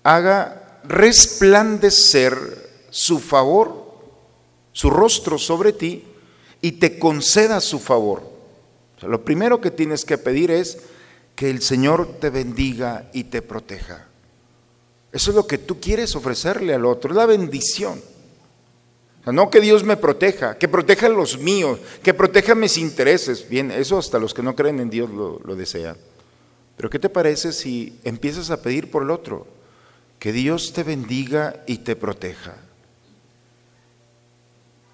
Haga 0.02 0.80
resplandecer 0.84 2.34
su 2.90 3.18
favor, 3.18 3.94
su 4.72 4.90
rostro 4.90 5.38
sobre 5.38 5.72
ti 5.72 6.04
y 6.60 6.72
te 6.72 6.98
conceda 6.98 7.60
su 7.60 7.78
favor. 7.78 8.28
lo 9.02 9.24
primero 9.24 9.60
que 9.60 9.70
tienes 9.70 10.04
que 10.04 10.18
pedir 10.18 10.50
es 10.50 10.78
que 11.34 11.50
el 11.50 11.62
Señor 11.62 12.18
te 12.20 12.30
bendiga 12.30 13.10
y 13.12 13.24
te 13.24 13.42
proteja. 13.42 14.06
Eso 15.12 15.30
es 15.30 15.36
lo 15.36 15.46
que 15.46 15.58
tú 15.58 15.80
quieres 15.80 16.14
ofrecerle 16.14 16.74
al 16.74 16.84
otro, 16.84 17.12
la 17.12 17.26
bendición. 17.26 18.00
no 19.26 19.50
que 19.50 19.60
Dios 19.60 19.84
me 19.84 19.96
proteja, 19.96 20.56
que 20.56 20.68
proteja 20.68 21.08
los 21.08 21.38
míos, 21.38 21.78
que 22.02 22.14
proteja 22.14 22.54
mis 22.54 22.78
intereses. 22.78 23.48
Bien, 23.48 23.70
eso 23.70 23.98
hasta 23.98 24.18
los 24.18 24.34
que 24.34 24.42
no 24.42 24.54
creen 24.54 24.80
en 24.80 24.90
Dios 24.90 25.10
lo, 25.10 25.40
lo 25.44 25.56
desean. 25.56 25.96
Pero 26.76 26.88
¿qué 26.88 26.98
te 26.98 27.08
parece 27.08 27.52
si 27.52 27.98
empiezas 28.04 28.50
a 28.50 28.62
pedir 28.62 28.90
por 28.90 29.02
el 29.02 29.10
otro? 29.10 29.46
Que 30.18 30.32
Dios 30.32 30.72
te 30.72 30.82
bendiga 30.82 31.62
y 31.66 31.78
te 31.78 31.96
proteja. 31.96 32.54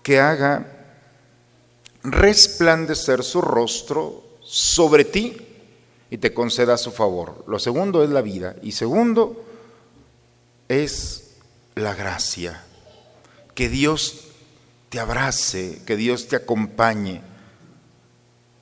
Que 0.02 0.20
haga 0.20 0.72
resplandecer 2.02 3.22
su 3.22 3.40
rostro 3.40 4.22
sobre 4.42 5.04
ti 5.04 5.45
y 6.10 6.18
te 6.18 6.32
conceda 6.32 6.78
su 6.78 6.92
favor. 6.92 7.44
Lo 7.46 7.58
segundo 7.58 8.04
es 8.04 8.10
la 8.10 8.22
vida 8.22 8.56
y 8.62 8.72
segundo 8.72 9.44
es 10.68 11.36
la 11.74 11.94
gracia. 11.94 12.62
Que 13.54 13.68
Dios 13.68 14.28
te 14.88 15.00
abrace, 15.00 15.82
que 15.86 15.96
Dios 15.96 16.28
te 16.28 16.36
acompañe. 16.36 17.22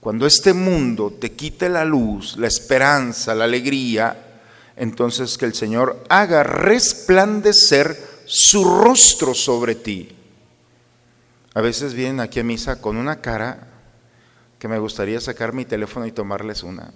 Cuando 0.00 0.26
este 0.26 0.52
mundo 0.52 1.12
te 1.18 1.32
quite 1.32 1.68
la 1.68 1.84
luz, 1.84 2.36
la 2.36 2.46
esperanza, 2.46 3.34
la 3.34 3.44
alegría, 3.44 4.40
entonces 4.76 5.38
que 5.38 5.46
el 5.46 5.54
Señor 5.54 6.04
haga 6.08 6.42
resplandecer 6.42 7.96
su 8.26 8.64
rostro 8.64 9.34
sobre 9.34 9.74
ti. 9.74 10.14
A 11.54 11.60
veces 11.60 11.94
vienen 11.94 12.20
aquí 12.20 12.40
a 12.40 12.44
misa 12.44 12.80
con 12.80 12.96
una 12.96 13.20
cara 13.20 13.68
que 14.58 14.68
me 14.68 14.78
gustaría 14.78 15.20
sacar 15.20 15.52
mi 15.52 15.64
teléfono 15.64 16.06
y 16.06 16.12
tomarles 16.12 16.62
una. 16.62 16.92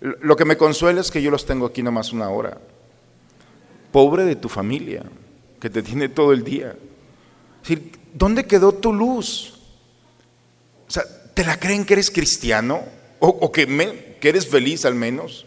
Lo 0.00 0.36
que 0.36 0.44
me 0.44 0.56
consuela 0.56 1.00
es 1.00 1.10
que 1.10 1.22
yo 1.22 1.30
los 1.30 1.44
tengo 1.44 1.66
aquí 1.66 1.82
nomás 1.82 2.12
una 2.12 2.30
hora. 2.30 2.58
Pobre 3.90 4.24
de 4.24 4.36
tu 4.36 4.48
familia, 4.48 5.02
que 5.60 5.70
te 5.70 5.82
tiene 5.82 6.08
todo 6.08 6.32
el 6.32 6.44
día. 6.44 6.76
Es 7.62 7.68
decir, 7.68 7.98
¿dónde 8.14 8.46
quedó 8.46 8.72
tu 8.72 8.92
luz? 8.92 9.58
O 10.86 10.90
sea, 10.90 11.02
¿te 11.34 11.44
la 11.44 11.58
creen 11.58 11.84
que 11.84 11.94
eres 11.94 12.10
cristiano? 12.10 12.82
¿O, 13.20 13.50
que, 13.50 14.16
eres 14.22 14.46
feliz 14.46 14.84
al 14.84 14.94
menos? 14.94 15.46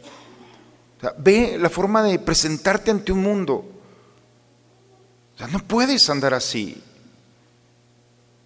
ve 1.18 1.58
la 1.58 1.70
forma 1.70 2.04
de 2.04 2.20
presentarte 2.20 2.92
ante 2.92 3.12
un 3.12 3.24
mundo. 3.24 3.66
O 5.34 5.38
sea, 5.38 5.48
no 5.48 5.60
puedes 5.60 6.10
andar 6.10 6.34
así. 6.34 6.84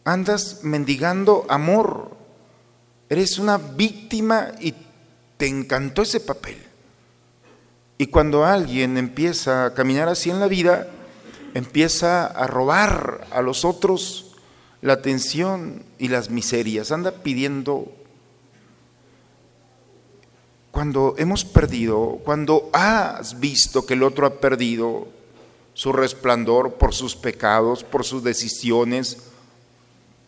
Andas 0.05 0.59
mendigando 0.63 1.45
amor. 1.50 2.15
Eres 3.09 3.39
una 3.39 3.57
víctima 3.57 4.51
y 4.62 4.74
te 5.38 5.48
encantó 5.48 6.01
ese 6.01 6.20
papel. 6.20 6.58
Y 7.98 8.08
cuando 8.08 8.46
alguien 8.46 8.98
empieza 8.98 9.65
a 9.65 9.74
caminar 9.74 10.10
así 10.10 10.30
en 10.30 10.39
la 10.39 10.48
vida, 10.48 10.88
empieza 11.54 12.25
a 12.25 12.48
robar 12.48 13.27
a 13.32 13.42
los 13.42 13.63
otros 13.63 14.36
la 14.82 14.94
atención 14.94 15.84
y 15.98 16.10
las 16.10 16.30
miserias, 16.30 16.92
anda 16.92 17.12
pidiendo. 17.12 17.92
Cuando 20.72 21.15
hemos 21.18 21.46
perdido, 21.46 22.20
cuando 22.25 22.70
has 22.74 23.39
visto 23.39 23.86
que 23.86 23.94
el 23.94 24.04
otro 24.04 24.27
ha 24.27 24.42
perdido 24.42 25.08
su 25.74 25.94
resplandor 25.94 26.74
por 26.74 26.94
sus 26.94 27.15
pecados, 27.15 27.84
por 27.84 28.04
sus 28.04 28.24
decisiones, 28.24 29.18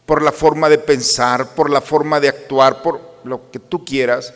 por 0.06 0.22
la 0.22 0.32
forma 0.32 0.70
de 0.70 0.78
pensar, 0.78 1.54
por 1.54 1.70
la 1.70 1.82
forma 1.82 2.22
de 2.22 2.30
actuar, 2.30 2.82
por 2.82 3.02
lo 3.26 3.52
que 3.52 3.60
tú 3.60 3.84
quieras, 3.84 4.34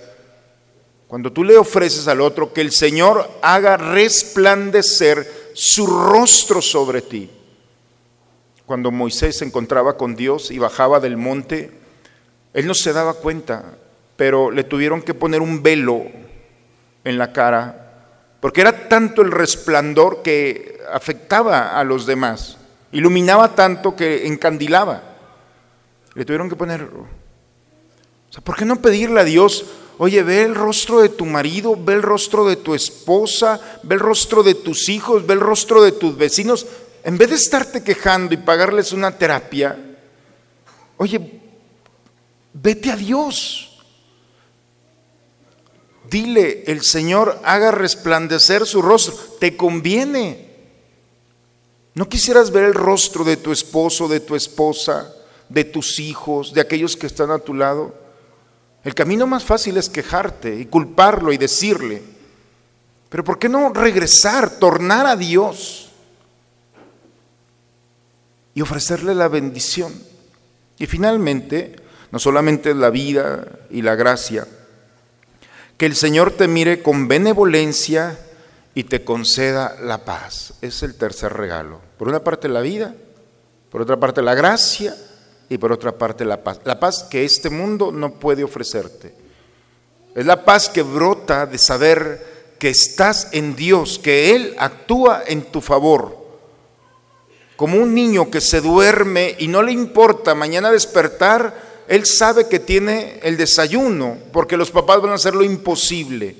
cuando 1.12 1.34
tú 1.34 1.43
le 1.43 1.58
ofreces 1.58 2.08
al 2.08 2.21
otro 2.21 2.54
que 2.54 2.62
el 2.62 2.71
Señor 2.71 3.30
haga 3.41 3.76
resplandecer 3.76 5.52
su 5.54 5.86
rostro 5.86 6.62
sobre 6.62 7.02
ti. 7.02 7.30
Cuando 8.65 8.91
Moisés 8.91 9.38
se 9.38 9.43
encontraba 9.43 9.97
con 9.97 10.15
Dios 10.15 10.52
y 10.52 10.58
bajaba 10.58 11.02
del 11.02 11.17
monte, 11.17 11.69
él 12.54 12.65
no 12.65 12.74
se 12.74 12.93
daba 12.93 13.15
cuenta, 13.15 13.76
pero 14.15 14.52
le 14.52 14.63
tuvieron 14.63 15.02
que 15.02 15.13
poner 15.13 15.41
un 15.41 15.62
velo 15.62 16.06
en 17.04 17.17
la 17.17 17.34
cara, 17.34 18.06
porque 18.39 18.62
era 18.62 18.88
tanto 18.88 19.21
el 19.21 19.32
resplandor 19.32 20.21
que 20.21 20.80
afectaba 20.93 21.78
a 21.78 21.84
los 21.84 22.06
demás, 22.06 22.58
iluminaba 22.93 23.54
tanto 23.54 23.97
que 23.97 24.28
encandilaba. 24.28 25.04
Le 26.13 26.24
tuvieron 26.24 26.47
que 26.47 26.56
poner... 26.56 26.84
O 26.84 28.34
sea, 28.34 28.41
¿por 28.41 28.56
qué 28.56 28.63
no 28.63 28.78
pedirle 28.78 29.19
a 29.19 29.26
Dios 29.26 29.65
Oye, 29.98 30.24
ve 30.24 30.44
el 30.44 30.56
rostro 30.56 31.02
de 31.02 31.10
tu 31.10 31.26
marido, 31.26 31.78
ve 31.78 31.94
el 31.94 32.02
rostro 32.02 32.46
de 32.46 32.56
tu 32.56 32.74
esposa, 32.74 33.80
ve 33.84 33.96
el 33.96 34.02
rostro 34.02 34.42
de 34.42 34.56
tus 34.56 34.90
hijos, 34.90 35.26
ve 35.28 35.34
el 35.34 35.40
rostro 35.40 35.82
de 35.82 35.92
tus 35.92 36.18
vecinos. 36.18 36.66
En 37.04 37.18
vez 37.18 37.30
de 37.30 37.36
estarte 37.36 37.84
quejando 37.84 38.34
y 38.34 38.38
pagarles 38.38 38.92
una 38.94 39.18
terapia, 39.18 39.78
oye, 40.98 41.42
vete 42.54 42.92
a 42.92 42.96
Dios. 42.96 43.68
Dile, 46.10 46.64
el 46.68 46.82
Señor 46.82 47.40
haga 47.44 47.72
resplandecer 47.72 48.66
su 48.66 48.82
rostro. 48.82 49.16
Te 49.40 49.56
conviene. 49.56 50.50
¿No 51.94 52.10
quisieras 52.10 52.52
ver 52.52 52.66
el 52.66 52.74
rostro 52.74 53.24
de 53.24 53.38
tu 53.38 53.52
esposo, 53.52 54.08
de 54.08 54.20
tu 54.20 54.36
esposa, 54.36 55.14
de 55.50 55.64
tus 55.64 56.00
hijos, 56.00 56.54
de 56.54 56.62
aquellos 56.62 56.98
que 56.98 57.08
están 57.08 57.32
a 57.32 57.40
tu 57.40 57.54
lado? 57.54 58.01
El 58.84 58.96
camino 58.96 59.28
más 59.28 59.44
fácil 59.44 59.78
es 59.78 59.89
quejarte 59.89 60.56
y 60.56 60.65
culparlo 60.65 61.32
y 61.32 61.38
decirle, 61.38 62.02
pero 63.10 63.24
¿por 63.24 63.38
qué 63.38 63.48
no 63.48 63.72
regresar, 63.74 64.58
tornar 64.58 65.06
a 65.06 65.15
Dios 65.15 65.89
y 68.56 68.62
ofrecerle 68.62 69.13
la 69.13 69.28
bendición? 69.28 69.94
Y 70.80 70.88
finalmente, 70.88 71.76
no 72.12 72.17
solamente 72.17 72.74
la 72.74 72.89
vida 72.89 73.46
y 73.70 73.84
la 73.84 73.96
gracia, 73.96 74.48
que 75.78 75.86
el 75.86 75.96
Señor 75.96 76.32
te 76.32 76.48
mire 76.48 76.82
con 76.82 77.08
benevolencia 77.08 78.17
y 78.74 78.86
te 78.86 79.04
conceda 79.04 79.76
la 79.80 80.06
paz. 80.06 80.54
Es 80.62 80.82
el 80.82 80.96
tercer 80.96 81.34
regalo. 81.34 81.82
Por 82.00 82.08
una 82.08 82.24
parte 82.24 82.50
la 82.50 82.62
vida, 82.62 82.96
por 83.70 83.82
otra 83.82 83.98
parte 83.98 84.22
la 84.24 84.34
gracia 84.34 84.96
y 85.52 85.58
por 85.58 85.74
otra 85.74 85.98
parte 85.98 86.24
la 86.24 86.42
paz. 86.42 86.62
La 86.64 86.80
paz 86.80 87.04
que 87.04 87.26
este 87.26 87.50
mundo 87.50 87.92
no 87.92 88.14
puede 88.14 88.42
ofrecerte. 88.42 89.14
Es 90.16 90.26
la 90.26 90.46
paz 90.46 90.70
que 90.70 90.82
brota 90.82 91.46
de 91.46 91.58
saber 91.58 92.56
que 92.58 92.70
estás 92.70 93.28
en 93.34 93.54
Dios, 93.54 94.00
que 94.00 94.34
Él 94.34 94.56
actúa 94.58 95.24
en 95.28 95.42
tu 95.42 95.60
favor. 95.60 96.26
Como 97.58 97.78
un 97.80 97.94
niño 97.94 98.32
que 98.32 98.40
se 98.40 98.62
duerme 98.62 99.36
y 99.40 99.50
no 99.50 99.62
le 99.62 99.74
importa 99.74 100.36
mañana 100.36 100.72
despertar, 100.72 101.84
Él 101.90 102.06
sabe 102.06 102.48
que 102.48 102.60
tiene 102.60 103.20
el 103.22 103.36
desayuno, 103.36 104.20
porque 104.32 104.56
los 104.56 104.72
papás 104.72 105.02
van 105.02 105.12
a 105.12 105.16
hacer 105.16 105.36
lo 105.36 105.44
imposible. 105.44 106.38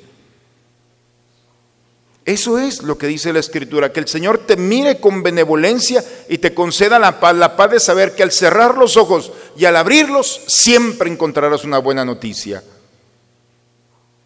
Eso 2.23 2.60
es 2.60 2.84
lo 2.84 2.97
que 2.97 3.07
dice 3.07 3.34
la 3.34 3.39
Escritura, 3.39 3.91
que 3.91 3.99
el 3.99 4.07
Señor 4.07 4.45
te 4.45 4.55
mire 4.55 4.99
con 4.99 5.23
benevolencia 5.23 6.03
y 6.29 6.38
te 6.38 6.53
conceda 6.53 6.99
la 6.99 7.19
paz, 7.19 7.36
la 7.36 7.55
paz 7.55 7.71
de 7.71 7.79
saber 7.79 8.13
que 8.13 8.21
al 8.21 8.31
cerrar 8.31 8.77
los 8.77 8.95
ojos 8.95 9.31
y 9.57 9.65
al 9.65 9.75
abrirlos 9.75 10.41
siempre 10.45 11.10
encontrarás 11.10 11.63
una 11.63 11.79
buena 11.79 12.05
noticia. 12.05 12.63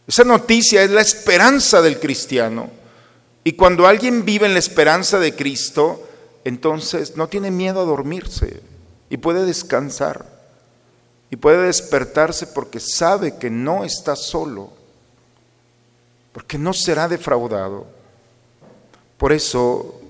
Esa 0.07 0.23
noticia 0.25 0.83
es 0.83 0.91
la 0.91 1.01
esperanza 1.01 1.81
del 1.81 1.99
cristiano. 1.99 2.69
Y 3.45 3.53
cuando 3.53 3.87
alguien 3.87 4.25
vive 4.25 4.45
en 4.45 4.53
la 4.53 4.59
esperanza 4.59 5.17
de 5.19 5.35
Cristo, 5.35 6.05
entonces 6.43 7.15
no 7.15 7.27
tiene 7.27 7.49
miedo 7.49 7.81
a 7.81 7.85
dormirse 7.85 8.61
y 9.09 9.17
puede 9.17 9.45
descansar 9.45 10.25
y 11.29 11.37
puede 11.37 11.65
despertarse 11.65 12.47
porque 12.47 12.79
sabe 12.79 13.37
que 13.37 13.49
no 13.49 13.85
está 13.85 14.15
solo 14.15 14.73
porque 16.35 16.57
no 16.57 16.73
será 16.73 17.07
defraudado. 17.07 17.87
Por 19.17 19.31
eso, 19.31 20.01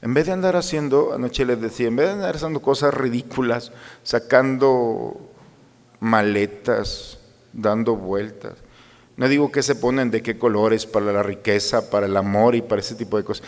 en 0.00 0.14
vez 0.14 0.24
de 0.24 0.32
andar 0.32 0.56
haciendo, 0.56 1.12
anoche 1.12 1.44
les 1.44 1.60
decía, 1.60 1.86
en 1.88 1.96
vez 1.96 2.06
de 2.06 2.14
andar 2.14 2.36
haciendo 2.36 2.62
cosas 2.62 2.94
ridículas, 2.94 3.70
sacando 4.02 5.20
maletas, 6.00 7.18
dando 7.52 7.94
vueltas, 7.94 8.54
no 9.18 9.28
digo 9.28 9.52
que 9.52 9.62
se 9.62 9.74
ponen 9.74 10.10
de 10.10 10.22
qué 10.22 10.38
colores 10.38 10.86
para 10.86 11.12
la 11.12 11.22
riqueza, 11.22 11.90
para 11.90 12.06
el 12.06 12.16
amor 12.16 12.54
y 12.54 12.62
para 12.62 12.80
ese 12.80 12.94
tipo 12.94 13.18
de 13.18 13.24
cosas. 13.24 13.46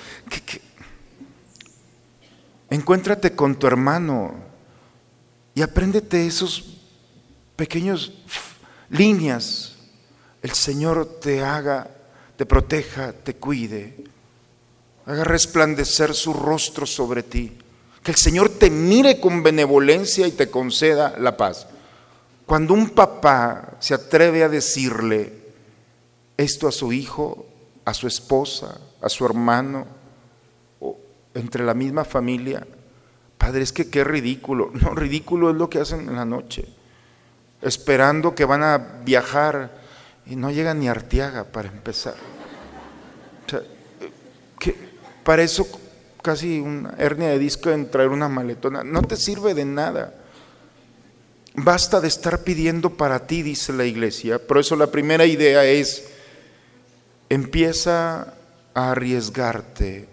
Encuéntrate 2.68 3.34
con 3.34 3.58
tu 3.58 3.66
hermano 3.66 4.34
y 5.54 5.62
apréndete 5.62 6.26
esos 6.26 6.76
pequeños 7.56 8.12
líneas 8.90 9.69
el 10.42 10.52
Señor 10.52 11.20
te 11.20 11.42
haga, 11.42 11.88
te 12.36 12.46
proteja, 12.46 13.12
te 13.12 13.36
cuide, 13.36 14.04
haga 15.06 15.24
resplandecer 15.24 16.14
su 16.14 16.32
rostro 16.32 16.86
sobre 16.86 17.22
ti, 17.22 17.58
que 18.02 18.12
el 18.12 18.16
Señor 18.16 18.48
te 18.48 18.70
mire 18.70 19.20
con 19.20 19.42
benevolencia 19.42 20.26
y 20.26 20.32
te 20.32 20.50
conceda 20.50 21.16
la 21.18 21.36
paz. 21.36 21.66
Cuando 22.46 22.74
un 22.74 22.90
papá 22.90 23.76
se 23.78 23.94
atreve 23.94 24.42
a 24.42 24.48
decirle 24.48 25.32
esto 26.36 26.66
a 26.66 26.72
su 26.72 26.92
hijo, 26.92 27.46
a 27.84 27.94
su 27.94 28.06
esposa, 28.06 28.80
a 29.00 29.08
su 29.08 29.24
hermano, 29.24 29.86
o 30.80 30.98
entre 31.34 31.64
la 31.64 31.74
misma 31.74 32.04
familia, 32.04 32.66
Padre, 33.36 33.62
es 33.62 33.72
que 33.72 33.88
qué 33.88 34.04
ridículo. 34.04 34.70
No, 34.74 34.94
ridículo 34.94 35.50
es 35.50 35.56
lo 35.56 35.70
que 35.70 35.80
hacen 35.80 36.08
en 36.08 36.16
la 36.16 36.26
noche, 36.26 36.66
esperando 37.62 38.34
que 38.34 38.44
van 38.44 38.62
a 38.62 39.00
viajar 39.02 39.79
y 40.26 40.36
no 40.36 40.50
llegan 40.50 40.80
ni 40.80 40.88
a 40.88 40.92
Arteaga 40.92 41.44
para 41.44 41.68
empezar. 41.68 42.14
O 43.46 43.50
sea, 43.50 43.62
que 44.58 44.76
para 45.24 45.42
eso 45.42 45.66
casi 46.22 46.60
una 46.60 46.94
hernia 46.98 47.28
de 47.28 47.38
disco 47.38 47.70
en 47.70 47.90
traer 47.90 48.10
una 48.10 48.28
maletona, 48.28 48.84
no 48.84 49.02
te 49.02 49.16
sirve 49.16 49.54
de 49.54 49.64
nada. 49.64 50.14
Basta 51.54 52.00
de 52.00 52.08
estar 52.08 52.44
pidiendo 52.44 52.96
para 52.96 53.26
ti, 53.26 53.42
dice 53.42 53.72
la 53.72 53.84
iglesia. 53.84 54.38
Por 54.38 54.58
eso 54.58 54.76
la 54.76 54.90
primera 54.90 55.26
idea 55.26 55.64
es, 55.64 56.08
empieza 57.28 58.34
a 58.74 58.90
arriesgarte 58.92 60.08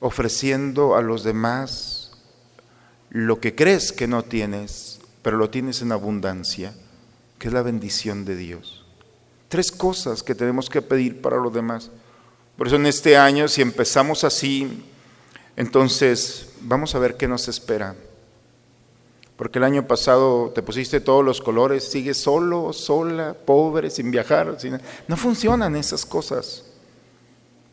ofreciendo 0.00 0.96
a 0.96 1.02
los 1.02 1.22
demás 1.22 2.12
lo 3.10 3.40
que 3.40 3.54
crees 3.54 3.92
que 3.92 4.06
no 4.06 4.24
tienes, 4.24 5.00
pero 5.22 5.36
lo 5.36 5.48
tienes 5.50 5.80
en 5.82 5.92
abundancia, 5.92 6.74
que 7.42 7.48
es 7.48 7.54
la 7.54 7.62
bendición 7.62 8.24
de 8.24 8.36
Dios. 8.36 8.84
Tres 9.48 9.72
cosas 9.72 10.22
que 10.22 10.32
tenemos 10.32 10.70
que 10.70 10.80
pedir 10.80 11.20
para 11.20 11.38
los 11.38 11.52
demás. 11.52 11.90
Por 12.56 12.68
eso 12.68 12.76
en 12.76 12.86
este 12.86 13.16
año, 13.16 13.48
si 13.48 13.62
empezamos 13.62 14.22
así, 14.22 14.84
entonces 15.56 16.50
vamos 16.60 16.94
a 16.94 17.00
ver 17.00 17.16
qué 17.16 17.26
nos 17.26 17.48
espera. 17.48 17.96
Porque 19.34 19.58
el 19.58 19.64
año 19.64 19.84
pasado 19.88 20.52
te 20.54 20.62
pusiste 20.62 21.00
todos 21.00 21.24
los 21.24 21.40
colores, 21.40 21.82
sigues 21.82 22.18
solo, 22.18 22.72
sola, 22.72 23.34
pobre, 23.34 23.90
sin 23.90 24.12
viajar. 24.12 24.56
No 25.08 25.16
funcionan 25.16 25.74
esas 25.74 26.06
cosas. 26.06 26.66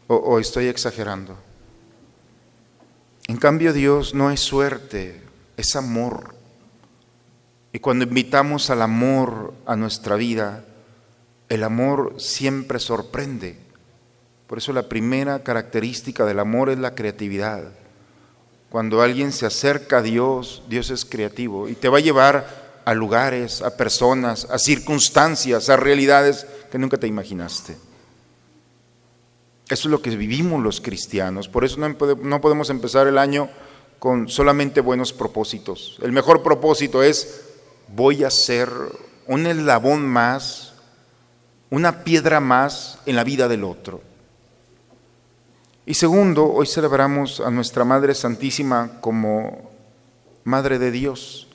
o 0.08 0.40
estoy 0.40 0.66
exagerando. 0.66 1.38
En 3.28 3.38
cambio 3.38 3.72
Dios 3.72 4.16
no 4.16 4.32
es 4.32 4.40
suerte, 4.40 5.22
es 5.58 5.76
amor. 5.76 6.39
Y 7.72 7.80
cuando 7.80 8.06
invitamos 8.06 8.70
al 8.70 8.82
amor 8.82 9.54
a 9.66 9.76
nuestra 9.76 10.16
vida, 10.16 10.66
el 11.50 11.64
amor 11.64 12.16
siempre 12.18 12.80
sorprende. 12.80 13.58
Por 14.48 14.58
eso 14.58 14.74
la 14.74 14.90
primera 14.90 15.44
característica 15.44 16.26
del 16.26 16.40
amor 16.40 16.70
es 16.70 16.80
la 16.80 16.96
creatividad. 16.96 17.66
Cuando 18.70 19.02
alguien 19.02 19.32
se 19.32 19.46
acerca 19.46 19.98
a 19.98 20.02
Dios, 20.02 20.64
Dios 20.68 20.90
es 20.90 21.06
creativo 21.06 21.68
y 21.68 21.76
te 21.76 21.90
va 21.90 21.98
a 21.98 22.02
llevar 22.02 22.82
a 22.86 22.94
lugares, 22.94 23.62
a 23.62 23.76
personas, 23.78 24.48
a 24.50 24.58
circunstancias, 24.58 25.70
a 25.70 25.78
realidades 25.78 26.48
que 26.72 26.80
nunca 26.80 26.98
te 26.98 27.08
imaginaste. 27.08 27.78
Eso 29.70 29.88
es 29.88 29.92
lo 29.92 30.02
que 30.02 30.10
vivimos 30.16 30.64
los 30.64 30.82
cristianos. 30.82 31.48
Por 31.48 31.64
eso 31.64 31.78
no 31.78 32.42
podemos 32.42 32.72
empezar 32.72 33.06
el 33.06 33.20
año 33.20 33.50
con 34.00 34.28
solamente 34.30 34.82
buenos 34.82 35.14
propósitos. 35.14 36.00
El 36.02 36.12
mejor 36.12 36.42
propósito 36.42 37.04
es 37.04 37.49
voy 37.96 38.24
a 38.24 38.30
ser 38.30 38.70
un 39.28 39.46
eslabón 39.46 40.08
más, 40.08 40.74
una 41.70 42.04
piedra 42.04 42.40
más 42.40 43.00
en 43.06 43.16
la 43.16 43.24
vida 43.24 43.48
del 43.48 43.64
otro. 43.64 44.02
Y 45.86 45.96
segundo, 45.96 46.46
hoy 46.52 46.68
celebramos 46.68 47.40
a 47.40 47.50
nuestra 47.50 47.84
Madre 47.84 48.14
Santísima 48.14 49.00
como 49.02 49.72
Madre 50.44 50.78
de 50.78 50.92
Dios. 50.92 51.48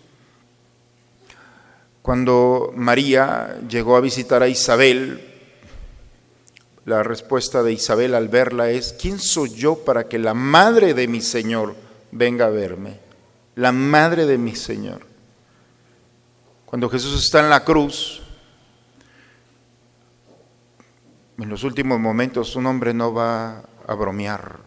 Cuando 2.03 2.73
María 2.77 3.59
llegó 3.68 3.97
a 3.97 4.01
visitar 4.01 4.42
a 4.42 4.49
Isabel, 4.49 5.35
la 6.85 7.03
respuesta 7.03 7.62
de 7.62 7.73
Isabel 7.73 8.14
al 8.14 8.29
verla 8.29 8.70
es, 8.70 8.94
¿quién 9.01 9.18
soy 9.18 9.51
yo 9.55 9.77
para 9.85 10.09
que 10.09 10.18
la 10.18 10.35
madre 10.35 10.92
de 10.92 11.09
mi 11.09 11.23
Señor 11.23 11.75
venga 12.11 12.47
a 12.47 12.51
verme? 12.51 12.99
La 13.55 13.73
madre 13.73 14.27
de 14.27 14.37
mi 14.37 14.55
Señor. 14.55 15.13
Cuando 16.74 16.90
Jesús 16.90 17.24
está 17.24 17.38
en 17.38 17.50
la 17.50 17.62
cruz, 17.62 18.20
en 21.38 21.48
los 21.48 21.62
últimos 21.62 22.00
momentos 22.00 22.56
un 22.56 22.66
hombre 22.66 22.92
no 22.92 23.14
va 23.14 23.62
a 23.87 23.94
bromear. 23.94 24.58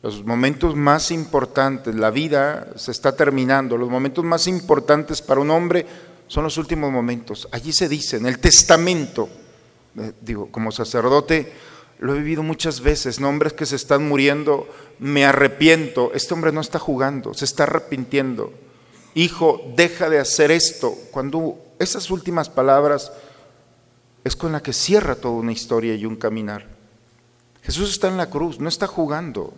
Los 0.00 0.24
momentos 0.24 0.74
más 0.74 1.10
importantes, 1.10 1.94
la 1.94 2.10
vida 2.10 2.68
se 2.76 2.90
está 2.90 3.14
terminando, 3.14 3.76
los 3.76 3.90
momentos 3.90 4.24
más 4.24 4.46
importantes 4.46 5.20
para 5.20 5.42
un 5.42 5.50
hombre 5.50 5.84
son 6.26 6.44
los 6.44 6.56
últimos 6.56 6.90
momentos. 6.90 7.48
Allí 7.52 7.74
se 7.74 7.86
dice, 7.86 8.16
en 8.16 8.24
el 8.24 8.38
testamento, 8.38 9.28
eh, 9.98 10.12
digo, 10.22 10.50
como 10.50 10.72
sacerdote, 10.72 11.52
lo 11.98 12.14
he 12.14 12.18
vivido 12.20 12.42
muchas 12.42 12.80
veces, 12.80 13.20
nombres 13.20 13.52
que 13.52 13.66
se 13.66 13.76
están 13.76 14.08
muriendo, 14.08 14.66
me 15.00 15.26
arrepiento, 15.26 16.12
este 16.14 16.32
hombre 16.32 16.50
no 16.50 16.62
está 16.62 16.78
jugando, 16.78 17.34
se 17.34 17.44
está 17.44 17.64
arrepintiendo. 17.64 18.63
Hijo, 19.14 19.62
deja 19.76 20.10
de 20.10 20.18
hacer 20.18 20.50
esto. 20.50 20.94
Cuando 21.10 21.58
esas 21.78 22.10
últimas 22.10 22.48
palabras 22.48 23.12
es 24.24 24.36
con 24.36 24.52
la 24.52 24.62
que 24.62 24.72
cierra 24.72 25.14
toda 25.14 25.34
una 25.34 25.52
historia 25.52 25.94
y 25.94 26.06
un 26.06 26.16
caminar. 26.16 26.66
Jesús 27.62 27.90
está 27.90 28.08
en 28.08 28.16
la 28.16 28.28
cruz, 28.28 28.58
no 28.58 28.68
está 28.68 28.86
jugando. 28.86 29.54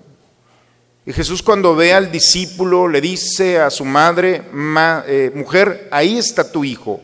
Y 1.04 1.12
Jesús 1.12 1.42
cuando 1.42 1.74
ve 1.74 1.94
al 1.94 2.10
discípulo 2.10 2.88
le 2.88 3.00
dice 3.00 3.58
a 3.60 3.70
su 3.70 3.84
madre, 3.84 4.42
eh, 5.06 5.32
mujer, 5.34 5.88
ahí 5.90 6.18
está 6.18 6.50
tu 6.50 6.64
hijo, 6.64 7.00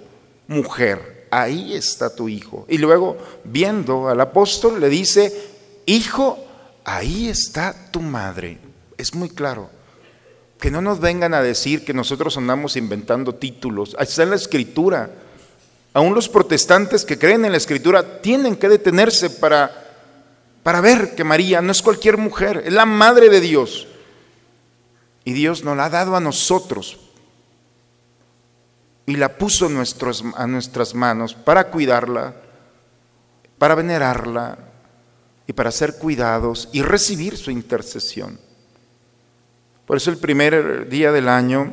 mujer 0.48 1.12
ahí 1.32 1.74
está 1.74 2.14
tu 2.14 2.28
hijo. 2.28 2.66
Y 2.68 2.76
luego, 2.76 3.16
viendo 3.42 4.08
al 4.08 4.20
apóstol, 4.20 4.78
le 4.78 4.90
dice, 4.90 5.32
hijo, 5.86 6.38
ahí 6.84 7.28
está 7.28 7.74
tu 7.90 8.00
madre. 8.00 8.58
Es 8.98 9.14
muy 9.14 9.30
claro. 9.30 9.70
Que 10.62 10.70
no 10.70 10.80
nos 10.80 11.00
vengan 11.00 11.34
a 11.34 11.42
decir 11.42 11.84
que 11.84 11.92
nosotros 11.92 12.36
andamos 12.36 12.76
inventando 12.76 13.34
títulos. 13.34 13.96
Ahí 13.98 14.04
está 14.04 14.22
en 14.22 14.30
la 14.30 14.36
escritura. 14.36 15.10
Aún 15.92 16.14
los 16.14 16.28
protestantes 16.28 17.04
que 17.04 17.18
creen 17.18 17.44
en 17.44 17.50
la 17.50 17.58
escritura 17.58 18.22
tienen 18.22 18.54
que 18.54 18.68
detenerse 18.68 19.28
para, 19.28 19.72
para 20.62 20.80
ver 20.80 21.16
que 21.16 21.24
María 21.24 21.60
no 21.60 21.72
es 21.72 21.82
cualquier 21.82 22.16
mujer, 22.16 22.62
es 22.64 22.72
la 22.72 22.86
madre 22.86 23.28
de 23.28 23.40
Dios. 23.40 23.88
Y 25.24 25.32
Dios 25.32 25.64
nos 25.64 25.76
la 25.76 25.86
ha 25.86 25.90
dado 25.90 26.14
a 26.14 26.20
nosotros 26.20 27.00
y 29.04 29.16
la 29.16 29.36
puso 29.36 29.66
a 29.66 30.46
nuestras 30.46 30.94
manos 30.94 31.34
para 31.34 31.70
cuidarla, 31.70 32.36
para 33.58 33.74
venerarla 33.74 34.58
y 35.44 35.54
para 35.54 35.72
ser 35.72 35.98
cuidados 35.98 36.68
y 36.72 36.82
recibir 36.82 37.36
su 37.36 37.50
intercesión. 37.50 38.51
Por 39.86 39.96
eso 39.96 40.10
el 40.10 40.18
primer 40.18 40.88
día 40.88 41.12
del 41.12 41.28
año 41.28 41.72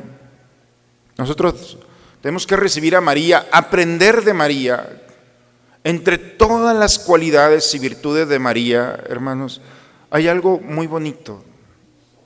nosotros 1.20 1.78
tenemos 2.22 2.46
que 2.46 2.56
recibir 2.56 2.96
a 2.96 3.00
María, 3.00 3.46
aprender 3.52 4.24
de 4.24 4.32
María. 4.32 5.02
Entre 5.84 6.18
todas 6.18 6.76
las 6.76 6.98
cualidades 6.98 7.74
y 7.74 7.78
virtudes 7.78 8.28
de 8.28 8.38
María, 8.38 9.02
hermanos, 9.06 9.60
hay 10.10 10.28
algo 10.28 10.58
muy 10.58 10.86
bonito. 10.86 11.44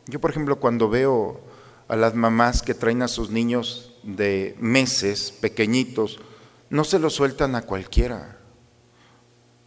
Yo, 0.07 0.21
por 0.21 0.31
ejemplo, 0.31 0.61
cuando 0.61 0.89
veo 0.89 1.41
a 1.89 1.97
las 1.97 2.15
mamás 2.15 2.63
que 2.63 2.75
traen 2.75 3.03
a 3.03 3.09
sus 3.09 3.31
niños 3.31 3.95
de 4.03 4.57
meses, 4.59 5.33
pequeñitos, 5.33 6.21
no 6.71 6.85
se 6.85 6.99
lo 6.99 7.11
sueltan 7.11 7.55
a 7.55 7.63
cualquiera. 7.63 8.39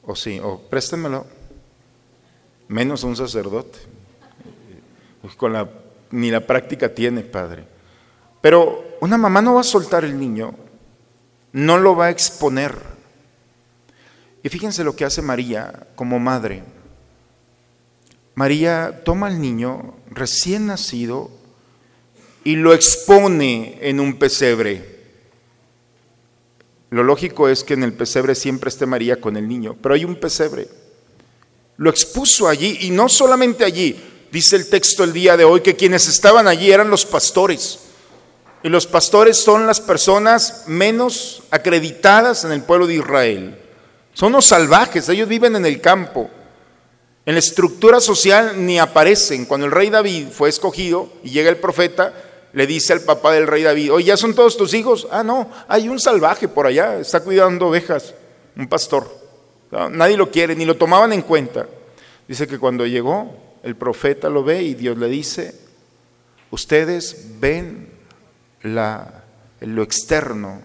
O 0.03 0.15
sí, 0.15 0.39
o 0.41 0.59
préstemelo, 0.69 1.25
menos 2.67 3.03
a 3.03 3.07
un 3.07 3.15
sacerdote. 3.15 3.79
Con 5.37 5.53
la, 5.53 5.69
ni 6.11 6.31
la 6.31 6.41
práctica 6.41 6.93
tiene, 6.93 7.21
padre. 7.21 7.65
Pero 8.41 8.97
una 9.01 9.17
mamá 9.17 9.41
no 9.41 9.55
va 9.55 9.61
a 9.61 9.65
soltar 9.65 10.05
el 10.05 10.19
niño, 10.19 10.53
no 11.53 11.77
lo 11.77 11.95
va 11.95 12.05
a 12.05 12.09
exponer. 12.11 12.75
Y 14.43 14.49
fíjense 14.49 14.83
lo 14.83 14.95
que 14.95 15.05
hace 15.05 15.21
María 15.21 15.87
como 15.95 16.19
madre. 16.19 16.63
María 18.35 19.01
toma 19.03 19.27
al 19.27 19.41
niño 19.41 19.95
recién 20.11 20.67
nacido 20.67 21.31
y 22.43 22.55
lo 22.55 22.73
expone 22.73 23.79
en 23.81 23.99
un 23.99 24.19
pesebre. 24.19 24.97
Lo 26.89 27.03
lógico 27.03 27.49
es 27.49 27.63
que 27.63 27.73
en 27.73 27.83
el 27.83 27.93
pesebre 27.93 28.35
siempre 28.35 28.69
esté 28.69 28.85
María 28.85 29.19
con 29.19 29.35
el 29.35 29.47
niño, 29.47 29.75
pero 29.81 29.95
hay 29.95 30.05
un 30.05 30.15
pesebre. 30.15 30.67
Lo 31.77 31.89
expuso 31.89 32.47
allí 32.47 32.77
y 32.81 32.91
no 32.91 33.09
solamente 33.09 33.65
allí, 33.65 33.99
dice 34.31 34.55
el 34.55 34.69
texto 34.69 35.03
el 35.03 35.13
día 35.13 35.37
de 35.37 35.45
hoy 35.45 35.61
que 35.61 35.75
quienes 35.75 36.07
estaban 36.07 36.47
allí 36.47 36.71
eran 36.71 36.89
los 36.89 37.05
pastores. 37.05 37.79
Y 38.63 38.69
los 38.69 38.87
pastores 38.87 39.37
son 39.37 39.67
las 39.67 39.79
personas 39.79 40.63
menos 40.67 41.43
acreditadas 41.51 42.43
en 42.43 42.51
el 42.51 42.63
pueblo 42.63 42.87
de 42.87 42.95
Israel. 42.95 43.59
Son 44.13 44.31
los 44.31 44.45
salvajes, 44.45 45.07
ellos 45.09 45.29
viven 45.29 45.55
en 45.55 45.65
el 45.65 45.79
campo. 45.79 46.29
En 47.25 47.35
la 47.35 47.39
estructura 47.39 47.99
social 47.99 48.65
ni 48.65 48.79
aparecen. 48.79 49.45
Cuando 49.45 49.65
el 49.65 49.71
rey 49.71 49.89
David 49.89 50.29
fue 50.31 50.49
escogido 50.49 51.09
y 51.23 51.29
llega 51.29 51.49
el 51.49 51.57
profeta, 51.57 52.13
le 52.53 52.65
dice 52.65 52.93
al 52.93 53.01
papá 53.01 53.33
del 53.33 53.47
rey 53.47 53.63
David, 53.63 53.93
oye, 53.93 54.05
¿ya 54.05 54.17
son 54.17 54.33
todos 54.33 54.57
tus 54.57 54.73
hijos? 54.73 55.07
Ah, 55.11 55.23
no, 55.23 55.51
hay 55.67 55.89
un 55.89 55.99
salvaje 55.99 56.47
por 56.47 56.65
allá, 56.65 56.97
está 56.99 57.19
cuidando 57.19 57.67
ovejas, 57.67 58.15
un 58.55 58.67
pastor. 58.67 59.07
Nadie 59.91 60.17
lo 60.17 60.31
quiere, 60.31 60.55
ni 60.55 60.65
lo 60.65 60.77
tomaban 60.77 61.13
en 61.13 61.21
cuenta. 61.21 61.67
Dice 62.27 62.47
que 62.47 62.57
cuando 62.57 62.85
llegó, 62.85 63.35
el 63.67 63.75
profeta 63.75 64.29
lo 64.29 64.45
ve 64.45 64.63
y 64.63 64.73
Dios 64.75 64.97
le 64.97 65.07
dice, 65.09 65.53
Ustedes 66.51 67.39
ven 67.39 67.89
lo 68.63 69.83
externo, 69.83 70.61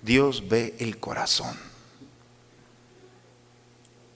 Dios 0.00 0.48
ve 0.48 0.74
el 0.78 0.98
corazón. 0.98 1.54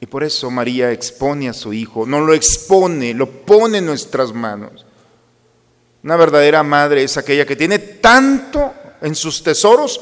Y 0.01 0.07
por 0.07 0.25
eso 0.25 0.51
María 0.51 0.91
expone 0.93 1.51
a 1.51 1.53
su 1.53 1.75
hijo, 1.75 2.07
no 2.07 2.23
lo 2.23 2.33
expone, 2.33 3.13
lo 3.13 3.31
pone 3.31 3.79
en 3.79 3.87
nuestras 3.87 4.33
manos. 4.33 4.87
Una 6.03 6.17
verdadera 6.17 6.63
madre 6.63 7.03
es 7.03 7.19
aquella 7.19 7.45
que 7.45 7.57
tiene 7.57 7.79
tanto 7.79 8.73
en 9.03 9.15
sus 9.15 9.43
tesoros, 9.43 10.01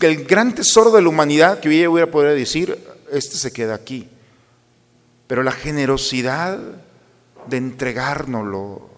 el 0.00 0.24
gran 0.24 0.54
tesoro 0.54 0.90
de 0.90 1.02
la 1.02 1.10
humanidad 1.10 1.60
que 1.60 1.68
ella 1.68 1.90
hubiera 1.90 2.10
podido 2.10 2.32
decir, 2.32 2.78
este 3.12 3.36
se 3.36 3.52
queda 3.52 3.74
aquí. 3.74 4.08
Pero 5.30 5.44
la 5.44 5.52
generosidad 5.52 6.58
de 7.46 7.56
entregárnoslo 7.56 8.90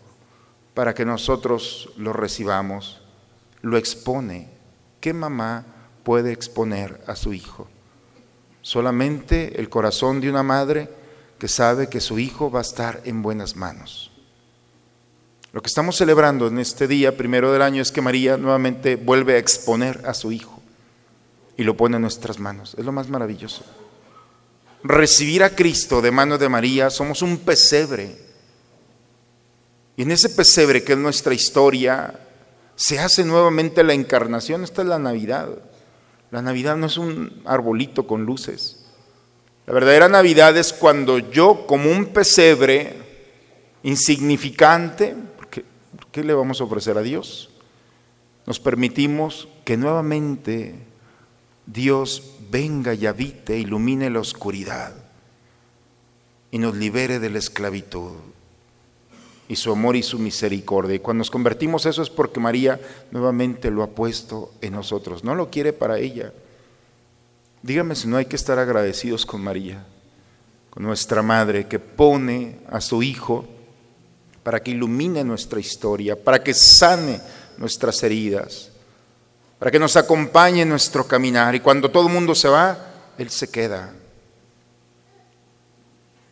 para 0.73 0.95
que 0.95 1.05
nosotros 1.05 1.91
lo 1.99 2.15
recibamos, 2.15 3.03
lo 3.61 3.77
expone. 3.77 4.49
¿Qué 4.99 5.13
mamá 5.13 5.67
puede 6.05 6.33
exponer 6.33 7.05
a 7.07 7.17
su 7.17 7.35
hijo? 7.35 7.69
Solamente 8.63 9.61
el 9.61 9.69
corazón 9.69 10.23
de 10.23 10.31
una 10.31 10.43
madre 10.43 10.89
que 11.39 11.49
sabe 11.49 11.91
que 11.91 12.01
su 12.01 12.19
hijo 12.19 12.51
va 12.51 12.61
a 12.61 12.63
estar 12.63 13.03
en 13.05 13.21
buenas 13.21 13.55
manos. 13.55 14.11
Lo 15.53 15.61
que 15.61 15.69
estamos 15.69 15.97
celebrando 15.97 16.47
en 16.47 16.61
este 16.61 16.89
día, 16.89 17.15
primero 17.15 17.53
del 17.53 17.61
año, 17.61 17.83
es 17.83 17.93
que 17.93 18.01
María 18.01 18.39
nuevamente 18.39 18.97
vuelve 18.97 19.35
a 19.35 19.39
exponer 19.39 20.01
a 20.07 20.15
su 20.15 20.33
hijo 20.33 20.63
y 21.59 21.65
lo 21.65 21.77
pone 21.77 21.97
en 21.97 22.03
nuestras 22.03 22.39
manos. 22.39 22.75
Es 22.79 22.87
lo 22.87 22.93
más 22.93 23.11
maravilloso. 23.11 23.82
Recibir 24.85 25.43
a 25.43 25.55
Cristo 25.55 26.01
de 26.01 26.11
mano 26.11 26.39
de 26.39 26.49
María, 26.49 26.91
somos 26.91 27.23
un 27.23 27.39
pesebre. 27.39 28.17
Y 29.97 30.03
en 30.03 30.11
ese 30.11 30.29
pesebre 30.31 30.83
que 30.83 30.93
es 30.93 30.99
nuestra 30.99 31.35
historia, 31.35 32.19
se 32.75 32.99
hace 32.99 33.25
nuevamente 33.25 33.85
la 33.85 33.93
encarnación. 33.93 34.65
Esta 34.65 34.83
es 34.83 34.89
la 34.89 34.99
Navidad. 34.99 35.51
La 36.31 36.43
Navidad 36.43 36.77
no 36.77 36.87
es 36.87 36.97
un 36.97 37.43
arbolito 37.45 38.07
con 38.07 38.25
luces. 38.25 38.85
La 39.67 39.75
verdadera 39.75 40.09
Navidad 40.09 40.57
es 40.57 40.73
cuando 40.73 41.19
yo, 41.19 41.67
como 41.67 41.91
un 41.91 42.07
pesebre 42.07 42.97
insignificante, 43.85 45.15
¿qué 46.11 46.25
le 46.25 46.35
vamos 46.35 46.61
a 46.61 46.65
ofrecer 46.65 46.99
a 46.99 47.03
Dios? 47.03 47.51
Nos 48.47 48.59
permitimos 48.59 49.49
que 49.65 49.77
nuevamente 49.77 50.75
Dios 51.67 52.39
venga 52.53 52.93
y 52.93 53.07
habite, 53.07 53.59
ilumine 53.59 54.11
la 54.11 54.21
oscuridad 54.21 54.93
y 56.51 56.59
nos 56.59 56.77
libere 56.77 57.19
de 57.19 57.31
la 57.31 57.39
esclavitud 57.39 58.13
y 59.49 59.57
su 59.57 59.73
amor 59.73 59.97
y 59.97 60.03
su 60.03 60.19
misericordia. 60.19 60.97
Y 60.97 60.99
cuando 60.99 61.21
nos 61.21 61.31
convertimos 61.31 61.87
eso 61.87 62.03
es 62.03 62.11
porque 62.11 62.41
María 62.41 62.79
nuevamente 63.11 63.71
lo 63.71 63.83
ha 63.83 63.89
puesto 63.89 64.53
en 64.61 64.75
nosotros. 64.75 65.25
No 65.25 65.35
lo 65.35 65.51
quiere 65.51 65.73
para 65.73 65.99
ella. 65.99 66.33
Dígame 67.63 67.95
si 67.95 68.07
no 68.07 68.19
hay 68.19 68.27
que 68.27 68.37
estar 68.37 68.59
agradecidos 68.59 69.25
con 69.25 69.41
María, 69.41 69.87
con 70.69 70.83
nuestra 70.83 71.23
madre 71.23 71.67
que 71.69 71.79
pone 71.79 72.59
a 72.71 72.83
su 72.83 73.03
hijo 73.03 73.47
para 74.43 74.63
que 74.63 74.73
ilumine 74.73 75.25
nuestra 75.25 75.59
historia, 75.59 76.23
para 76.23 76.43
que 76.43 76.53
sane 76.53 77.19
nuestras 77.57 78.03
heridas, 78.03 78.72
para 79.63 79.71
que 79.71 79.79
nos 79.79 79.97
acompañe 79.97 80.63
en 80.63 80.69
nuestro 80.69 81.07
caminar. 81.07 81.55
Y 81.55 81.61
cuando 81.61 81.89
todo 81.89 82.09
el 82.09 82.13
mundo 82.13 82.35
se 82.35 82.49
va, 82.49 82.77
Él 83.17 83.31
se 83.31 83.49
queda. 83.49 83.95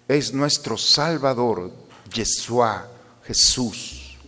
Es 0.08 0.34
nuestro 0.34 0.76
Salvador, 0.76 1.70
Yeshua, 2.12 2.88
Jesús. 3.22 4.18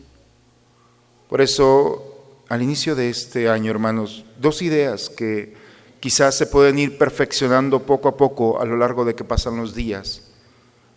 Por 1.28 1.40
eso, 1.40 2.44
al 2.48 2.62
inicio 2.62 2.94
de 2.94 3.10
este 3.10 3.48
año, 3.48 3.72
hermanos, 3.72 4.24
dos 4.38 4.62
ideas 4.62 5.08
que 5.08 5.56
quizás 5.98 6.36
se 6.36 6.46
pueden 6.46 6.78
ir 6.78 6.96
perfeccionando 6.96 7.82
poco 7.82 8.08
a 8.08 8.16
poco 8.16 8.60
a 8.60 8.64
lo 8.64 8.76
largo 8.76 9.04
de 9.04 9.16
que 9.16 9.24
pasan 9.24 9.56
los 9.56 9.74
días. 9.74 10.30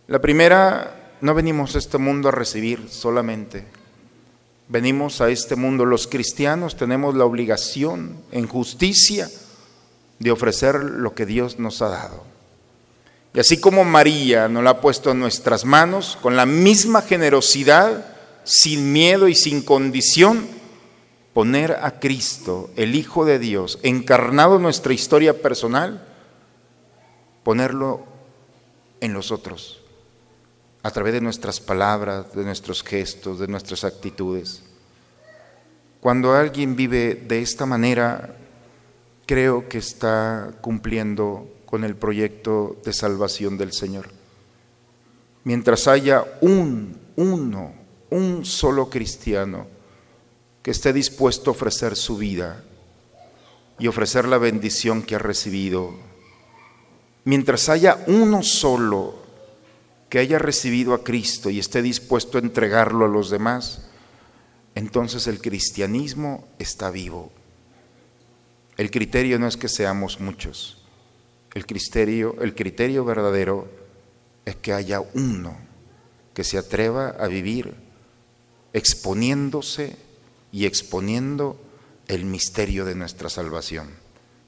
La 0.05 0.21
primera, 0.21 1.15
no 1.21 1.33
venimos 1.33 1.73
a 1.73 1.79
este 1.79 1.97
mundo 1.97 2.29
a 2.29 2.31
recibir 2.31 2.87
solamente. 2.87 3.65
Venimos 4.67 5.21
a 5.21 5.30
este 5.30 5.56
mundo, 5.56 5.86
los 5.86 6.08
cristianos 6.08 6.75
tenemos 6.75 7.15
la 7.15 7.25
obligación 7.25 8.17
en 8.32 8.47
justicia 8.47 9.30
de 10.19 10.32
ofrecer 10.32 10.75
lo 10.75 11.13
que 11.13 11.25
Dios 11.25 11.60
nos 11.60 11.82
ha 11.82 11.89
dado. 11.89 12.23
Y 13.34 13.39
así 13.39 13.60
como 13.60 13.84
María 13.84 14.47
nos 14.47 14.63
la 14.63 14.71
ha 14.71 14.82
puesto 14.82 15.12
en 15.12 15.19
nuestras 15.19 15.65
manos, 15.65 16.17
con 16.21 16.36
la 16.36 16.45
misma 16.45 17.01
generosidad, 17.01 18.06
sin 18.43 18.93
miedo 18.93 19.28
y 19.28 19.36
sin 19.36 19.62
condición, 19.62 20.47
poner 21.34 21.73
a 21.82 21.99
Cristo, 21.99 22.69
el 22.78 22.95
Hijo 22.95 23.25
de 23.25 23.38
Dios, 23.38 23.78
encarnado 23.84 24.56
en 24.56 24.62
nuestra 24.62 24.93
historia 24.93 25.41
personal, 25.41 26.08
ponerlo 27.43 28.06
en 29.01 29.13
los 29.13 29.32
otros, 29.32 29.82
a 30.85 30.91
través 30.91 31.13
de 31.13 31.21
nuestras 31.21 31.59
palabras, 31.59 32.31
de 32.35 32.43
nuestros 32.43 32.83
gestos, 32.83 33.39
de 33.39 33.47
nuestras 33.47 33.83
actitudes. 33.83 34.61
Cuando 35.99 36.35
alguien 36.35 36.75
vive 36.75 37.15
de 37.15 37.41
esta 37.41 37.65
manera, 37.65 38.37
creo 39.25 39.67
que 39.67 39.79
está 39.79 40.51
cumpliendo 40.61 41.49
con 41.65 41.85
el 41.85 41.95
proyecto 41.95 42.79
de 42.85 42.93
salvación 42.93 43.57
del 43.57 43.73
Señor. 43.73 44.09
Mientras 45.43 45.87
haya 45.87 46.23
un, 46.41 46.99
uno, 47.15 47.73
un 48.11 48.45
solo 48.45 48.87
cristiano 48.87 49.65
que 50.61 50.69
esté 50.69 50.93
dispuesto 50.93 51.49
a 51.49 51.53
ofrecer 51.53 51.95
su 51.95 52.15
vida 52.15 52.63
y 53.79 53.87
ofrecer 53.87 54.27
la 54.27 54.37
bendición 54.37 55.01
que 55.01 55.15
ha 55.15 55.19
recibido, 55.19 55.95
mientras 57.23 57.69
haya 57.69 58.03
uno 58.05 58.43
solo 58.43 59.24
que 60.09 60.19
haya 60.19 60.39
recibido 60.39 60.93
a 60.93 61.03
Cristo 61.03 61.49
y 61.49 61.59
esté 61.59 61.81
dispuesto 61.81 62.37
a 62.37 62.41
entregarlo 62.41 63.05
a 63.05 63.09
los 63.09 63.29
demás, 63.29 63.87
entonces 64.75 65.27
el 65.27 65.41
cristianismo 65.41 66.47
está 66.59 66.91
vivo. 66.91 67.31
El 68.77 68.91
criterio 68.91 69.39
no 69.39 69.47
es 69.47 69.57
que 69.57 69.69
seamos 69.69 70.19
muchos, 70.19 70.83
el 71.53 71.65
criterio, 71.65 72.35
el 72.41 72.53
criterio 72.53 73.05
verdadero 73.05 73.69
es 74.43 74.57
que 74.57 74.73
haya 74.73 75.01
uno 75.13 75.57
que 76.33 76.43
se 76.43 76.57
atreva 76.57 77.09
a 77.17 77.27
vivir 77.27 77.73
exponiéndose 78.73 79.95
y 80.51 80.65
exponiendo 80.65 81.57
el 82.09 82.25
misterio 82.25 82.83
de 82.83 82.93
nuestra 82.93 83.29
salvación, 83.29 83.89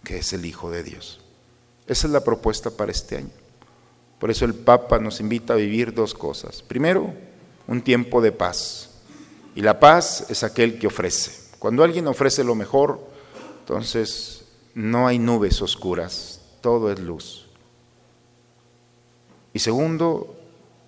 que 0.03 0.17
es 0.17 0.33
el 0.33 0.45
Hijo 0.45 0.69
de 0.69 0.83
Dios. 0.83 1.21
Esa 1.87 2.07
es 2.07 2.13
la 2.13 2.25
propuesta 2.25 2.71
para 2.71 2.91
este 2.91 3.17
año. 3.17 3.46
Por 4.19 4.31
eso 4.31 4.45
el 4.45 4.55
Papa 4.55 4.99
nos 4.99 5.19
invita 5.19 5.53
a 5.53 5.57
vivir 5.57 5.93
dos 5.93 6.13
cosas. 6.13 6.61
Primero, 6.61 7.13
un 7.67 7.81
tiempo 7.81 8.21
de 8.21 8.31
paz. 8.31 8.89
Y 9.55 9.61
la 9.61 9.79
paz 9.79 10.25
es 10.29 10.43
aquel 10.43 10.79
que 10.79 10.87
ofrece. 10.87 11.47
Cuando 11.59 11.83
alguien 11.83 12.07
ofrece 12.07 12.43
lo 12.43 12.55
mejor, 12.55 12.99
entonces 13.59 14.45
no 14.73 15.07
hay 15.07 15.19
nubes 15.19 15.61
oscuras, 15.61 16.41
todo 16.61 16.91
es 16.91 16.99
luz. 16.99 17.47
Y 19.53 19.59
segundo, 19.59 20.35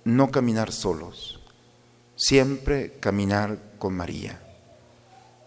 no 0.03 0.29
caminar 0.29 0.71
solos, 0.71 1.39
siempre 2.15 2.93
caminar 2.99 3.57
con 3.79 3.95
María. 3.95 4.41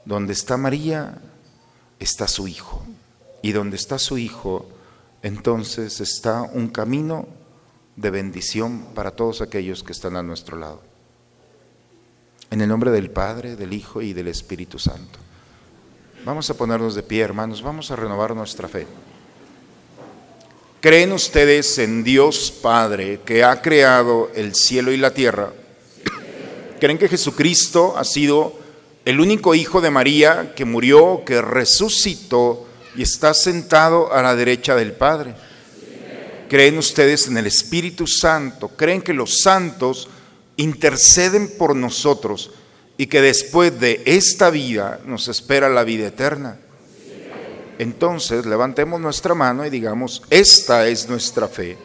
Donde 0.05 0.33
está 0.33 0.57
María, 0.57 1.21
está 2.01 2.27
su 2.27 2.49
Hijo. 2.49 2.85
Y 3.43 3.53
donde 3.53 3.77
está 3.77 3.99
su 3.99 4.19
Hijo, 4.19 4.67
entonces 5.23 6.01
está 6.01 6.43
un 6.43 6.69
camino 6.69 7.29
de 7.97 8.11
bendición 8.11 8.87
para 8.95 9.11
todos 9.11 9.41
aquellos 9.43 9.83
que 9.83 9.93
están 9.93 10.17
a 10.17 10.23
nuestro 10.23 10.57
lado. 10.57 10.83
En 12.51 12.61
el 12.61 12.69
nombre 12.69 12.91
del 12.91 13.11
Padre, 13.11 13.57
del 13.57 13.73
Hijo 13.73 14.03
y 14.03 14.13
del 14.13 14.29
Espíritu 14.29 14.79
Santo. 14.79 15.19
Vamos 16.25 16.49
a 16.51 16.55
ponernos 16.55 16.95
de 16.95 17.03
pie, 17.03 17.23
hermanos, 17.23 17.63
vamos 17.63 17.91
a 17.91 17.97
renovar 17.97 18.35
nuestra 18.35 18.69
fe. 18.69 18.87
¿Creen 20.81 21.13
ustedes 21.13 21.79
en 21.79 22.03
Dios 22.03 22.51
Padre 22.51 23.21
que 23.25 23.45
ha 23.45 23.63
creado 23.63 24.31
el 24.35 24.55
cielo 24.55 24.93
y 24.93 24.97
la 24.97 25.15
tierra? 25.15 25.53
¿Creen 26.81 26.99
que 26.99 27.09
Jesucristo 27.09 27.97
ha 27.97 28.05
sido 28.05 28.59
el 29.05 29.21
único 29.21 29.55
hijo 29.55 29.81
de 29.81 29.91
María 29.91 30.55
que 30.57 30.65
murió, 30.65 31.23
que 31.25 31.41
resucitó 31.41 32.67
y 32.97 33.03
está 33.03 33.35
sentado 33.35 34.13
a 34.13 34.23
la 34.23 34.35
derecha 34.35 34.75
del 34.75 34.93
Padre? 34.93 35.35
¿Creen 36.53 36.77
ustedes 36.77 37.29
en 37.29 37.39
el 37.39 37.47
Espíritu 37.47 38.07
Santo? 38.07 38.69
¿Creen 38.69 39.01
que 39.01 39.15
los 39.15 39.41
santos 39.41 40.11
interceden 40.59 41.57
por 41.57 41.75
nosotros 41.75 42.51
y 42.99 43.07
que 43.07 43.23
después 43.23 43.81
de 43.81 44.03
esta 44.05 44.51
vida 44.51 45.01
nos 45.07 45.29
espera 45.29 45.71
la 45.71 45.83
vida 45.83 46.09
eterna? 46.09 46.59
Entonces 47.79 48.45
levantemos 48.45 49.01
nuestra 49.01 49.35
mano 49.35 49.65
y 49.65 49.71
digamos, 49.71 50.25
esta 50.29 50.87
es 50.89 51.09
nuestra 51.09 51.49
fe. 51.49 51.79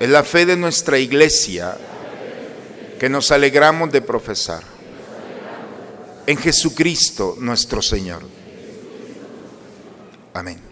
Es 0.00 0.10
la 0.10 0.24
fe 0.24 0.44
de 0.44 0.56
nuestra 0.56 0.98
iglesia 0.98 1.78
que 2.98 3.08
nos 3.08 3.30
alegramos 3.30 3.92
de 3.92 4.02
profesar. 4.02 4.64
en 6.26 6.36
Jesucristo 6.36 7.36
nuestro 7.38 7.80
Señor. 7.80 8.24
Amén. 10.34 10.69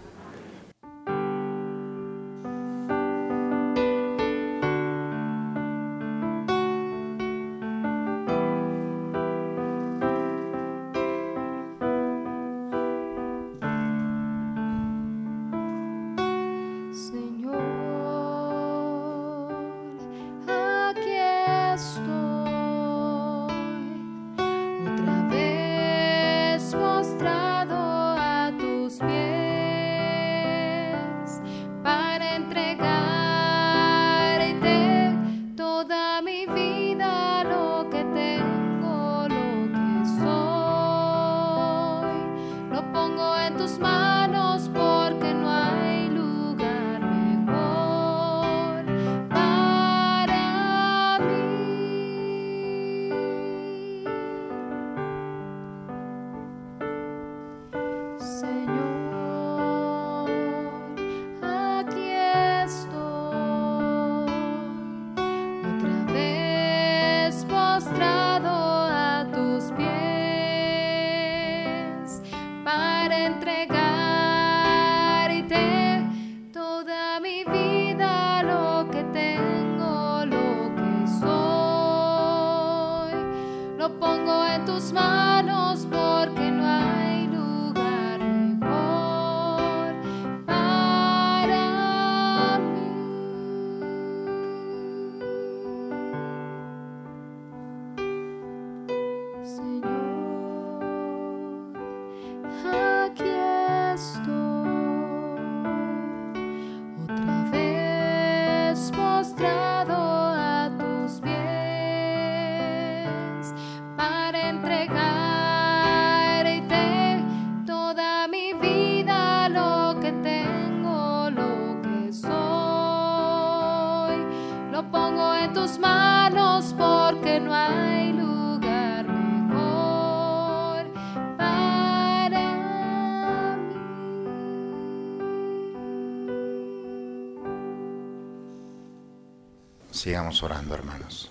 Sigamos 139.99 140.41
orando, 140.43 140.73
hermanos, 140.75 141.29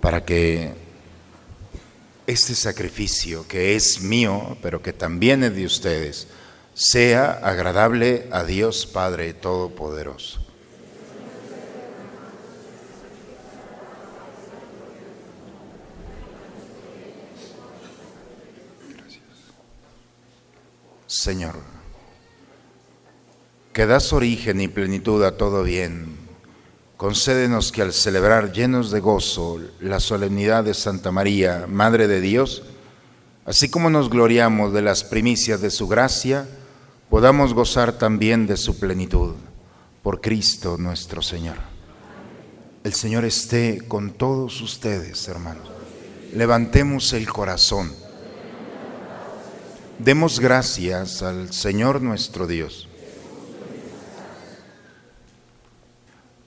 para 0.00 0.24
que 0.24 0.74
este 2.24 2.54
sacrificio 2.54 3.48
que 3.48 3.74
es 3.74 4.00
mío, 4.00 4.56
pero 4.62 4.80
que 4.80 4.92
también 4.92 5.42
es 5.42 5.56
de 5.56 5.66
ustedes, 5.66 6.28
sea 6.72 7.32
agradable 7.32 8.28
a 8.30 8.44
Dios 8.44 8.86
Padre 8.86 9.34
Todopoderoso. 9.34 10.40
Señor, 21.08 21.56
que 23.72 23.86
das 23.86 24.12
origen 24.12 24.60
y 24.60 24.68
plenitud 24.68 25.24
a 25.24 25.36
todo 25.36 25.64
bien 25.64 26.21
concédenos 27.02 27.72
que 27.72 27.82
al 27.82 27.92
celebrar 27.92 28.52
llenos 28.52 28.92
de 28.92 29.00
gozo 29.00 29.58
la 29.80 29.98
solemnidad 29.98 30.62
de 30.62 30.72
Santa 30.72 31.10
María, 31.10 31.66
Madre 31.68 32.06
de 32.06 32.20
Dios, 32.20 32.62
así 33.44 33.68
como 33.68 33.90
nos 33.90 34.08
gloriamos 34.08 34.72
de 34.72 34.82
las 34.82 35.02
primicias 35.02 35.60
de 35.60 35.72
su 35.72 35.88
gracia, 35.88 36.46
podamos 37.10 37.54
gozar 37.54 37.98
también 37.98 38.46
de 38.46 38.56
su 38.56 38.78
plenitud. 38.78 39.34
Por 40.04 40.20
Cristo 40.20 40.76
nuestro 40.78 41.22
Señor. 41.22 41.56
El 42.84 42.92
Señor 42.92 43.24
esté 43.24 43.82
con 43.88 44.12
todos 44.12 44.60
ustedes, 44.60 45.26
hermanos. 45.26 45.68
Levantemos 46.32 47.12
el 47.14 47.26
corazón. 47.26 47.92
Demos 49.98 50.38
gracias 50.38 51.20
al 51.22 51.52
Señor 51.52 52.00
nuestro 52.00 52.46
Dios. 52.46 52.88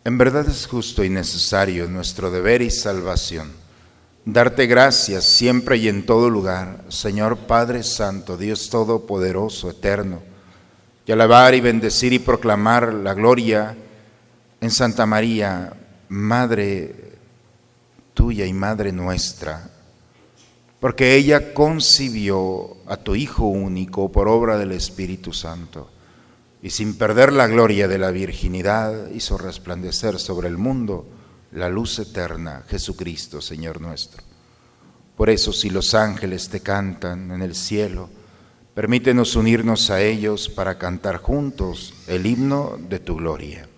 En 0.05 0.19
verdad 0.19 0.47
es 0.47 0.67
justo 0.67 1.03
y 1.03 1.09
necesario 1.09 1.87
nuestro 1.87 2.29
deber 2.29 2.61
y 2.61 2.69
salvación. 2.69 3.51
Darte 4.23 4.67
gracias 4.67 5.23
siempre 5.23 5.77
y 5.77 5.87
en 5.87 6.05
todo 6.05 6.29
lugar, 6.29 6.85
Señor 6.89 7.37
Padre 7.47 7.81
Santo, 7.81 8.37
Dios 8.37 8.69
Todopoderoso, 8.69 9.71
Eterno, 9.71 10.21
y 11.07 11.11
alabar 11.11 11.55
y 11.55 11.61
bendecir 11.61 12.13
y 12.13 12.19
proclamar 12.19 12.93
la 12.93 13.15
gloria 13.15 13.75
en 14.61 14.69
Santa 14.69 15.07
María, 15.07 15.73
Madre 16.09 17.13
tuya 18.13 18.45
y 18.45 18.53
Madre 18.53 18.91
nuestra, 18.91 19.71
porque 20.79 21.15
ella 21.15 21.51
concibió 21.51 22.77
a 22.85 22.97
tu 22.97 23.15
Hijo 23.15 23.45
único 23.45 24.11
por 24.11 24.27
obra 24.27 24.55
del 24.59 24.73
Espíritu 24.73 25.33
Santo 25.33 25.94
y 26.65 26.71
sin 26.71 26.97
perder 26.97 27.31
la 27.31 27.45
gloria 27.45 27.87
de 27.87 27.99
la 27.99 28.09
virginidad 28.09 29.11
hizo 29.11 29.37
resplandecer 29.37 30.17
sobre 30.17 30.47
el 30.47 30.57
mundo 30.57 31.05
la 31.51 31.69
luz 31.69 31.99
eterna, 31.99 32.63
Jesucristo, 32.67 33.39
Señor 33.39 33.81
nuestro. 33.81 34.23
Por 35.15 35.29
eso 35.29 35.53
si 35.53 35.69
los 35.69 35.93
ángeles 35.93 36.49
te 36.49 36.61
cantan 36.61 37.29
en 37.29 37.43
el 37.43 37.53
cielo, 37.53 38.09
permítenos 38.73 39.35
unirnos 39.35 39.91
a 39.91 40.01
ellos 40.01 40.49
para 40.49 40.79
cantar 40.79 41.17
juntos 41.17 41.93
el 42.07 42.25
himno 42.25 42.79
de 42.89 42.97
tu 42.97 43.17
gloria. 43.17 43.69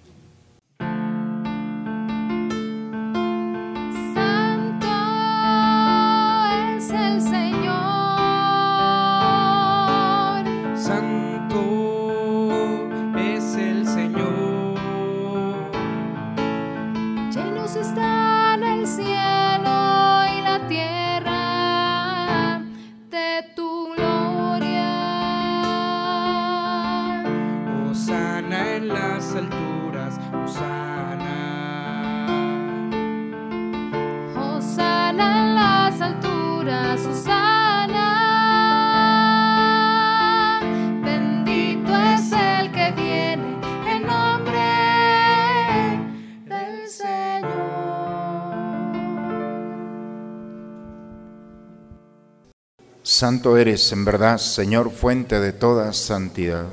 Santo 53.18 53.58
eres 53.58 53.92
en 53.94 54.06
verdad, 54.06 54.38
Señor, 54.38 54.92
fuente 54.92 55.40
de 55.40 55.52
toda 55.52 55.92
santidad. 55.92 56.68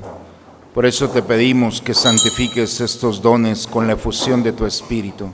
Por 0.75 0.85
eso 0.85 1.09
te 1.09 1.23
pedimos 1.23 1.81
que 1.81 1.95
santifiques 1.95 2.81
estos 2.81 3.19
dones 3.19 3.65
con 3.65 3.87
la 3.87 3.93
efusión 3.93 4.43
de 4.43 4.51
tu 4.53 4.63
Espíritu, 4.63 5.31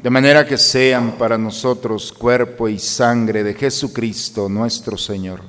de 0.00 0.08
manera 0.08 0.46
que 0.46 0.56
sean 0.56 1.18
para 1.18 1.36
nosotros 1.36 2.12
cuerpo 2.12 2.68
y 2.68 2.78
sangre 2.78 3.42
de 3.42 3.54
Jesucristo 3.54 4.48
nuestro 4.48 4.96
Señor, 4.96 5.40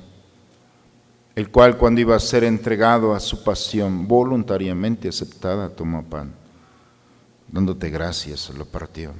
el 1.36 1.52
cual 1.52 1.78
cuando 1.78 2.02
iba 2.02 2.16
a 2.16 2.20
ser 2.20 2.44
entregado 2.44 3.14
a 3.14 3.20
su 3.20 3.44
pasión 3.44 4.08
voluntariamente 4.08 5.10
aceptada, 5.10 5.70
tomó 5.70 6.04
pan, 6.04 6.34
dándote 7.48 7.92
gracias, 7.92 8.50
lo 8.50 8.66
partió. 8.66 9.14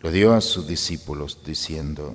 Lo 0.00 0.12
dio 0.12 0.32
a 0.32 0.40
sus 0.40 0.68
discípulos 0.68 1.40
diciendo, 1.44 2.14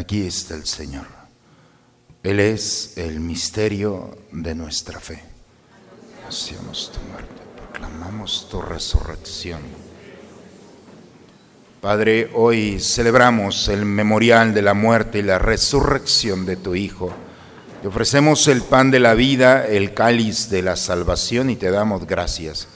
Aquí 0.00 0.26
está 0.26 0.54
el 0.54 0.64
Señor. 0.64 1.04
Él 2.22 2.40
es 2.40 2.96
el 2.96 3.20
misterio 3.20 4.16
de 4.32 4.54
nuestra 4.54 4.98
fe. 4.98 5.22
Anunciamos 6.22 6.90
tu 6.90 7.00
muerte, 7.10 7.42
proclamamos 7.54 8.48
tu 8.48 8.62
resurrección. 8.62 9.60
Padre, 11.82 12.30
hoy 12.32 12.80
celebramos 12.80 13.68
el 13.68 13.84
memorial 13.84 14.54
de 14.54 14.62
la 14.62 14.72
muerte 14.72 15.18
y 15.18 15.22
la 15.22 15.38
resurrección 15.38 16.46
de 16.46 16.56
tu 16.56 16.74
Hijo. 16.74 17.12
Te 17.82 17.88
ofrecemos 17.88 18.48
el 18.48 18.62
pan 18.62 18.90
de 18.90 19.00
la 19.00 19.12
vida, 19.12 19.66
el 19.66 19.92
cáliz 19.92 20.48
de 20.48 20.62
la 20.62 20.76
salvación 20.76 21.50
y 21.50 21.56
te 21.56 21.70
damos 21.70 22.06
gracias 22.06 22.68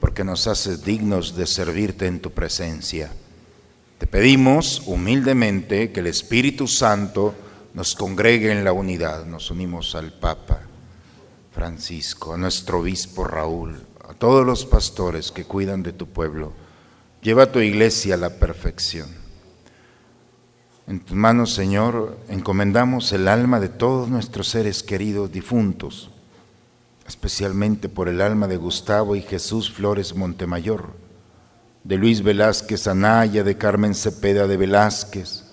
porque 0.00 0.24
nos 0.24 0.46
haces 0.46 0.82
dignos 0.82 1.36
de 1.36 1.46
servirte 1.46 2.06
en 2.06 2.20
tu 2.20 2.30
presencia. 2.30 3.10
Pedimos 4.10 4.82
humildemente 4.86 5.92
que 5.92 6.00
el 6.00 6.08
Espíritu 6.08 6.66
Santo 6.66 7.32
nos 7.74 7.94
congregue 7.94 8.50
en 8.50 8.64
la 8.64 8.72
unidad. 8.72 9.24
Nos 9.24 9.52
unimos 9.52 9.94
al 9.94 10.12
Papa 10.12 10.62
Francisco, 11.52 12.34
a 12.34 12.36
nuestro 12.36 12.80
obispo 12.80 13.22
Raúl, 13.22 13.80
a 14.08 14.14
todos 14.14 14.44
los 14.44 14.66
pastores 14.66 15.30
que 15.30 15.44
cuidan 15.44 15.84
de 15.84 15.92
tu 15.92 16.08
pueblo. 16.08 16.52
Lleva 17.22 17.44
a 17.44 17.52
tu 17.52 17.60
iglesia 17.60 18.14
a 18.14 18.18
la 18.18 18.30
perfección. 18.30 19.08
En 20.88 20.98
tus 20.98 21.16
manos, 21.16 21.54
Señor, 21.54 22.18
encomendamos 22.28 23.12
el 23.12 23.28
alma 23.28 23.60
de 23.60 23.68
todos 23.68 24.08
nuestros 24.08 24.48
seres 24.48 24.82
queridos 24.82 25.30
difuntos, 25.30 26.10
especialmente 27.06 27.88
por 27.88 28.08
el 28.08 28.20
alma 28.20 28.48
de 28.48 28.56
Gustavo 28.56 29.14
y 29.14 29.22
Jesús 29.22 29.70
Flores 29.70 30.16
Montemayor 30.16 30.99
de 31.84 31.96
Luis 31.96 32.22
Velázquez 32.22 32.86
Anaya, 32.86 33.42
de 33.42 33.56
Carmen 33.56 33.94
Cepeda 33.94 34.46
de 34.46 34.56
Velázquez, 34.56 35.44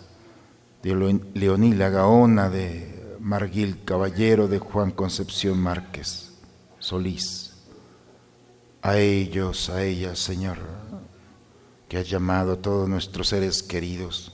de 0.83 1.19
Leonila 1.33 1.89
Gaona, 1.89 2.49
de 2.49 3.17
Marguil 3.19 3.83
Caballero, 3.83 4.47
de 4.47 4.59
Juan 4.59 4.91
Concepción 4.91 5.57
Márquez 5.57 6.33
Solís. 6.79 7.55
A 8.81 8.97
ellos, 8.97 9.69
a 9.69 9.83
ellas, 9.83 10.19
Señor, 10.19 10.57
que 11.89 11.97
has 11.97 12.09
llamado 12.09 12.53
a 12.53 12.61
todos 12.61 12.87
nuestros 12.87 13.29
seres 13.29 13.63
queridos, 13.63 14.33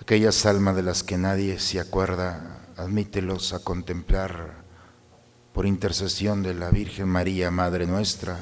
aquellas 0.00 0.44
almas 0.46 0.76
de 0.76 0.82
las 0.82 1.02
que 1.02 1.16
nadie 1.16 1.58
se 1.58 1.80
acuerda, 1.80 2.60
admítelos 2.76 3.52
a 3.52 3.60
contemplar 3.60 4.62
por 5.52 5.66
intercesión 5.66 6.42
de 6.42 6.54
la 6.54 6.70
Virgen 6.70 7.08
María, 7.08 7.50
Madre 7.50 7.86
nuestra, 7.86 8.38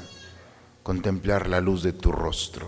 contemplar 0.83 1.47
la 1.47 1.61
luz 1.61 1.83
de 1.83 1.93
tu 1.93 2.11
rostro. 2.11 2.67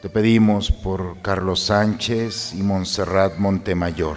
Te 0.00 0.08
pedimos 0.08 0.72
por 0.72 1.20
Carlos 1.20 1.60
Sánchez 1.60 2.54
y 2.54 2.62
Montserrat 2.62 3.36
Montemayor, 3.36 4.16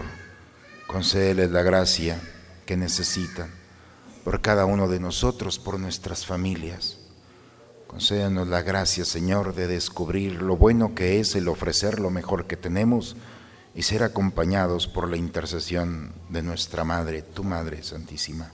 concédeles 0.88 1.52
la 1.52 1.62
gracia 1.62 2.22
que 2.66 2.78
necesitan, 2.78 3.52
por 4.24 4.42
cada 4.42 4.66
uno 4.66 4.88
de 4.88 5.02
nosotros, 5.02 5.60
por 5.60 5.78
nuestras 5.78 6.26
familias. 6.26 7.00
Concédenos 7.88 8.48
la 8.48 8.62
gracia, 8.62 9.04
Señor, 9.04 9.54
de 9.54 9.68
descubrir 9.68 10.42
lo 10.42 10.56
bueno 10.56 10.96
que 10.96 11.20
es 11.20 11.36
el 11.36 11.50
ofrecer 11.50 12.00
lo 12.00 12.10
mejor 12.10 12.48
que 12.48 12.56
tenemos 12.56 13.18
y 13.76 13.84
ser 13.84 14.04
acompañados 14.04 14.88
por 14.88 15.10
la 15.10 15.18
intercesión 15.18 16.14
de 16.30 16.44
nuestra 16.44 16.86
Madre, 16.86 17.24
tu 17.24 17.44
Madre 17.44 17.84
Santísima 17.84 18.54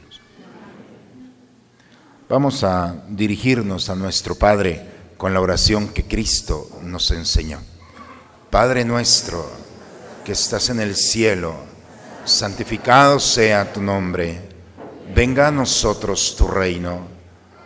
Vamos 2.31 2.63
a 2.63 2.95
dirigirnos 3.09 3.89
a 3.89 3.95
nuestro 3.95 4.35
Padre 4.35 4.81
con 5.17 5.33
la 5.33 5.41
oración 5.41 5.89
que 5.89 6.05
Cristo 6.05 6.69
nos 6.81 7.11
enseñó. 7.11 7.59
Padre 8.49 8.85
nuestro 8.85 9.45
que 10.23 10.31
estás 10.31 10.69
en 10.69 10.79
el 10.79 10.95
cielo, 10.95 11.53
santificado 12.23 13.19
sea 13.19 13.73
tu 13.73 13.81
nombre, 13.81 14.39
venga 15.13 15.49
a 15.49 15.51
nosotros 15.51 16.37
tu 16.37 16.47
reino, 16.47 17.01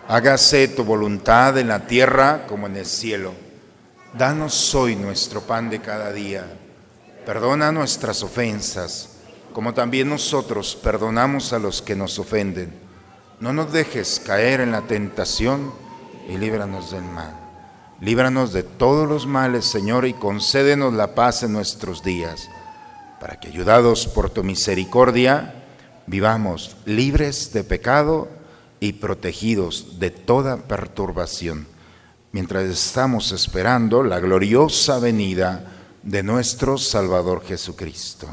hágase 0.07 0.68
tu 0.70 0.84
voluntad 0.84 1.59
en 1.59 1.68
la 1.68 1.86
tierra 1.86 2.47
como 2.47 2.66
en 2.66 2.78
el 2.78 2.88
cielo. 2.88 3.34
Danos 4.18 4.74
hoy 4.74 4.95
nuestro 4.95 5.41
pan 5.41 5.70
de 5.70 5.80
cada 5.80 6.11
día, 6.11 6.43
perdona 7.24 7.72
nuestras 7.72 8.24
ofensas, 8.24 9.09
como 9.53 9.76
también 9.76 10.09
nosotros 10.09 10.76
perdonamos 10.76 11.53
a 11.53 11.59
los 11.59 11.84
que 11.84 11.95
nos 11.95 12.18
ofenden 12.18 12.85
no 13.40 13.54
nos 13.54 13.72
dejes 13.72 14.22
caer 14.26 14.62
en 14.62 14.72
la 14.72 14.82
tentación 14.82 15.72
y 16.30 16.38
líbranos 16.38 16.92
del 16.92 17.04
mal. 17.04 17.34
Líbranos 18.02 18.54
de 18.54 18.64
todos 18.64 19.08
los 19.08 19.26
males, 19.26 19.66
Señor, 19.66 20.06
y 20.06 20.14
concédenos 20.14 20.94
la 20.94 21.16
paz 21.16 21.44
en 21.44 21.54
nuestros 21.54 22.04
días, 22.04 22.50
para 23.20 23.40
que, 23.40 23.48
ayudados 23.48 24.08
por 24.08 24.30
tu 24.30 24.44
misericordia, 24.44 25.64
vivamos 26.06 26.76
libres 26.86 27.54
de 27.54 27.64
pecado 27.64 28.28
y 28.80 28.94
protegidos 28.94 30.00
de 30.00 30.12
toda 30.12 30.58
perturbación, 30.58 31.68
mientras 32.32 32.66
estamos 32.66 33.32
esperando 33.32 34.04
la 34.04 34.20
gloriosa 34.20 35.00
venida 35.00 35.72
de 36.04 36.22
nuestro 36.22 36.78
Salvador 36.78 37.44
Jesucristo. 37.46 38.28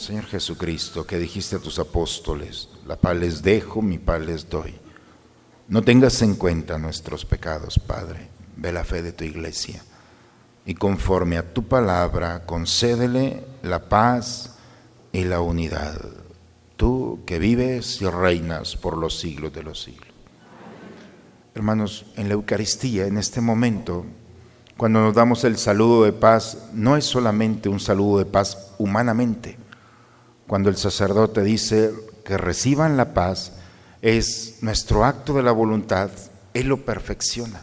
Señor 0.00 0.24
Jesucristo, 0.24 1.06
que 1.06 1.18
dijiste 1.18 1.56
a 1.56 1.58
tus 1.58 1.78
apóstoles, 1.78 2.70
la 2.86 2.96
paz 2.96 3.14
les 3.16 3.42
dejo, 3.42 3.82
mi 3.82 3.98
paz 3.98 4.22
les 4.22 4.48
doy. 4.48 4.74
No 5.68 5.82
tengas 5.82 6.22
en 6.22 6.36
cuenta 6.36 6.78
nuestros 6.78 7.26
pecados, 7.26 7.78
Padre. 7.78 8.30
Ve 8.56 8.72
la 8.72 8.82
fe 8.82 9.02
de 9.02 9.12
tu 9.12 9.24
iglesia. 9.24 9.82
Y 10.64 10.72
conforme 10.72 11.36
a 11.36 11.52
tu 11.52 11.64
palabra, 11.64 12.46
concédele 12.46 13.44
la 13.62 13.90
paz 13.90 14.56
y 15.12 15.24
la 15.24 15.42
unidad. 15.42 16.00
Tú 16.78 17.20
que 17.26 17.38
vives 17.38 18.00
y 18.00 18.06
reinas 18.06 18.76
por 18.76 18.96
los 18.96 19.20
siglos 19.20 19.52
de 19.52 19.62
los 19.62 19.82
siglos. 19.82 20.08
Hermanos, 21.54 22.06
en 22.16 22.28
la 22.28 22.34
Eucaristía, 22.34 23.06
en 23.06 23.18
este 23.18 23.42
momento, 23.42 24.06
cuando 24.78 25.02
nos 25.02 25.14
damos 25.14 25.44
el 25.44 25.58
saludo 25.58 26.04
de 26.04 26.14
paz, 26.14 26.70
no 26.72 26.96
es 26.96 27.04
solamente 27.04 27.68
un 27.68 27.80
saludo 27.80 28.16
de 28.20 28.24
paz 28.24 28.72
humanamente. 28.78 29.59
Cuando 30.50 30.68
el 30.68 30.76
sacerdote 30.76 31.44
dice 31.44 31.92
que 32.24 32.36
reciban 32.36 32.96
la 32.96 33.14
paz, 33.14 33.52
es 34.02 34.56
nuestro 34.62 35.04
acto 35.04 35.34
de 35.34 35.44
la 35.44 35.52
voluntad, 35.52 36.10
Él 36.54 36.66
lo 36.66 36.84
perfecciona. 36.84 37.60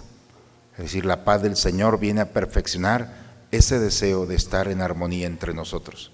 Es 0.77 0.83
decir, 0.83 1.05
la 1.05 1.25
paz 1.25 1.41
del 1.41 1.57
Señor 1.57 1.99
viene 1.99 2.21
a 2.21 2.31
perfeccionar 2.31 3.43
ese 3.51 3.77
deseo 3.79 4.25
de 4.25 4.35
estar 4.35 4.69
en 4.69 4.81
armonía 4.81 5.27
entre 5.27 5.53
nosotros. 5.53 6.13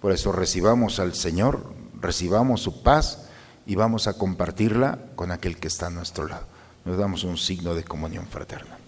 Por 0.00 0.12
eso 0.12 0.30
recibamos 0.30 1.00
al 1.00 1.14
Señor, 1.14 1.74
recibamos 2.00 2.60
su 2.60 2.84
paz 2.84 3.24
y 3.66 3.74
vamos 3.74 4.06
a 4.06 4.16
compartirla 4.16 5.00
con 5.16 5.32
aquel 5.32 5.56
que 5.56 5.66
está 5.66 5.88
a 5.88 5.90
nuestro 5.90 6.28
lado. 6.28 6.46
Nos 6.84 6.96
damos 6.96 7.24
un 7.24 7.36
signo 7.36 7.74
de 7.74 7.82
comunión 7.82 8.28
fraterna. 8.28 8.83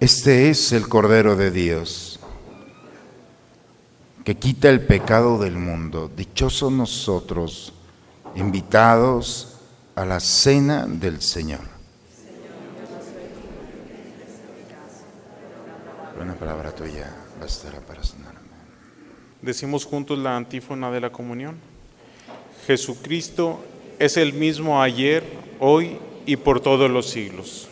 Este 0.00 0.48
es 0.48 0.72
el 0.72 0.88
Cordero 0.88 1.36
de 1.36 1.50
Dios 1.50 2.18
que 4.24 4.34
quita 4.34 4.70
el 4.70 4.80
pecado 4.80 5.38
del 5.38 5.56
mundo. 5.56 6.10
Dichosos 6.16 6.72
nosotros, 6.72 7.74
invitados 8.34 9.58
a 9.94 10.06
la 10.06 10.18
cena 10.20 10.86
del 10.86 11.20
Señor. 11.20 11.60
Una 16.18 16.34
palabra 16.34 16.74
tuya 16.74 17.14
bastará 17.38 17.80
para 17.80 18.02
sanarme. 18.02 18.40
Decimos 19.42 19.84
juntos 19.84 20.18
la 20.18 20.34
antífona 20.34 20.90
de 20.90 21.00
la 21.02 21.12
comunión. 21.12 21.56
Jesucristo 22.66 23.62
es 23.98 24.16
el 24.16 24.32
mismo 24.32 24.80
ayer, 24.80 25.24
hoy 25.58 25.98
y 26.24 26.36
por 26.36 26.60
todos 26.60 26.90
los 26.90 27.10
siglos. 27.10 27.68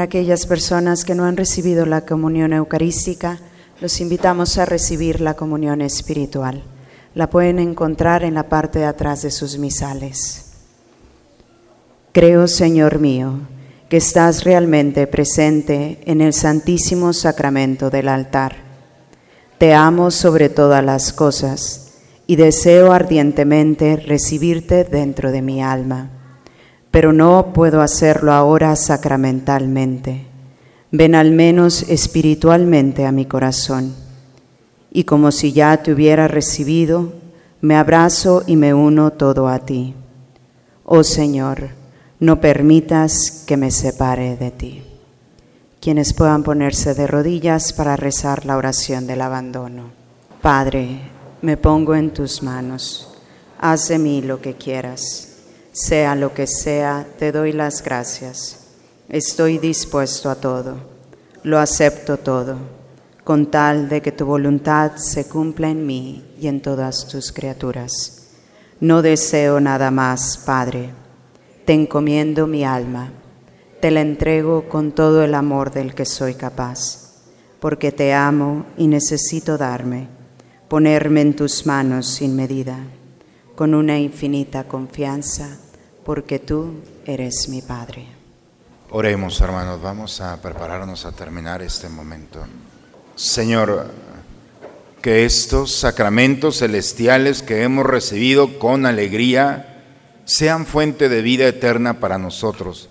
Aquellas 0.00 0.46
personas 0.46 1.04
que 1.04 1.14
no 1.14 1.26
han 1.26 1.36
recibido 1.36 1.84
la 1.84 2.06
comunión 2.06 2.54
eucarística, 2.54 3.38
los 3.82 4.00
invitamos 4.00 4.56
a 4.56 4.64
recibir 4.64 5.20
la 5.20 5.34
comunión 5.34 5.82
espiritual. 5.82 6.62
La 7.14 7.28
pueden 7.28 7.58
encontrar 7.58 8.24
en 8.24 8.32
la 8.32 8.48
parte 8.48 8.78
de 8.78 8.86
atrás 8.86 9.20
de 9.20 9.30
sus 9.30 9.58
misales. 9.58 10.52
Creo, 12.12 12.48
Señor 12.48 12.98
mío, 12.98 13.40
que 13.90 13.98
estás 13.98 14.42
realmente 14.42 15.06
presente 15.06 16.00
en 16.06 16.22
el 16.22 16.32
santísimo 16.32 17.12
sacramento 17.12 17.90
del 17.90 18.08
altar. 18.08 18.56
Te 19.58 19.74
amo 19.74 20.10
sobre 20.10 20.48
todas 20.48 20.82
las 20.82 21.12
cosas 21.12 21.92
y 22.26 22.36
deseo 22.36 22.92
ardientemente 22.92 23.96
recibirte 23.96 24.84
dentro 24.84 25.30
de 25.30 25.42
mi 25.42 25.62
alma, 25.62 26.08
pero 26.90 27.12
no 27.12 27.52
puedo 27.52 27.82
hacerlo 27.82 28.32
ahora 28.32 28.74
sacramentalmente. 28.76 30.26
Ven 30.90 31.14
al 31.14 31.30
menos 31.30 31.84
espiritualmente 31.88 33.06
a 33.06 33.12
mi 33.12 33.26
corazón 33.26 33.94
y 34.90 35.04
como 35.04 35.30
si 35.30 35.52
ya 35.52 35.76
te 35.82 35.92
hubiera 35.92 36.28
recibido, 36.28 37.12
me 37.60 37.76
abrazo 37.76 38.42
y 38.46 38.56
me 38.56 38.74
uno 38.74 39.12
todo 39.12 39.48
a 39.48 39.60
ti. 39.60 39.94
Oh 40.84 41.04
Señor, 41.04 41.70
no 42.18 42.40
permitas 42.40 43.44
que 43.46 43.56
me 43.56 43.70
separe 43.70 44.36
de 44.36 44.50
ti. 44.50 44.82
Quienes 45.80 46.12
puedan 46.12 46.42
ponerse 46.42 46.94
de 46.94 47.06
rodillas 47.06 47.72
para 47.72 47.96
rezar 47.96 48.44
la 48.44 48.56
oración 48.56 49.06
del 49.06 49.22
abandono. 49.22 49.90
Padre, 50.42 51.00
me 51.40 51.56
pongo 51.56 51.94
en 51.94 52.10
tus 52.10 52.42
manos. 52.42 53.14
Haz 53.58 53.88
de 53.88 53.98
mí 53.98 54.20
lo 54.20 54.40
que 54.40 54.54
quieras. 54.54 55.29
Sea 55.72 56.14
lo 56.14 56.34
que 56.34 56.46
sea, 56.46 57.06
te 57.18 57.32
doy 57.32 57.52
las 57.52 57.82
gracias. 57.82 58.66
Estoy 59.08 59.58
dispuesto 59.58 60.30
a 60.30 60.34
todo. 60.34 60.76
Lo 61.42 61.58
acepto 61.58 62.16
todo, 62.18 62.56
con 63.24 63.50
tal 63.50 63.88
de 63.88 64.02
que 64.02 64.12
tu 64.12 64.26
voluntad 64.26 64.96
se 64.96 65.26
cumpla 65.26 65.70
en 65.70 65.86
mí 65.86 66.34
y 66.40 66.48
en 66.48 66.60
todas 66.60 67.06
tus 67.06 67.32
criaturas. 67.32 68.28
No 68.80 69.02
deseo 69.02 69.60
nada 69.60 69.90
más, 69.90 70.38
Padre 70.38 70.90
te 71.70 71.74
encomiendo 71.74 72.48
mi 72.48 72.64
alma, 72.64 73.12
te 73.80 73.92
la 73.92 74.00
entrego 74.00 74.68
con 74.68 74.90
todo 74.90 75.22
el 75.22 75.36
amor 75.36 75.70
del 75.70 75.94
que 75.94 76.04
soy 76.04 76.34
capaz, 76.34 77.12
porque 77.60 77.92
te 77.92 78.12
amo 78.12 78.66
y 78.76 78.88
necesito 78.88 79.56
darme, 79.56 80.08
ponerme 80.66 81.20
en 81.20 81.36
tus 81.36 81.66
manos 81.66 82.08
sin 82.08 82.34
medida, 82.34 82.76
con 83.60 83.74
una 83.74 83.98
infinita 83.98 84.64
confianza, 84.64 85.58
porque 86.02 86.38
tú 86.38 86.76
eres 87.04 87.46
mi 87.50 87.60
Padre. 87.60 88.06
Oremos, 88.88 89.38
hermanos, 89.42 89.82
vamos 89.82 90.22
a 90.22 90.40
prepararnos 90.40 91.04
a 91.04 91.12
terminar 91.12 91.60
este 91.60 91.90
momento. 91.90 92.40
Señor, 93.16 93.90
que 95.02 95.26
estos 95.26 95.74
sacramentos 95.74 96.60
celestiales 96.60 97.42
que 97.42 97.62
hemos 97.62 97.84
recibido 97.84 98.58
con 98.58 98.86
alegría, 98.86 99.84
sean 100.24 100.64
fuente 100.64 101.10
de 101.10 101.20
vida 101.20 101.46
eterna 101.46 102.00
para 102.00 102.16
nosotros, 102.16 102.88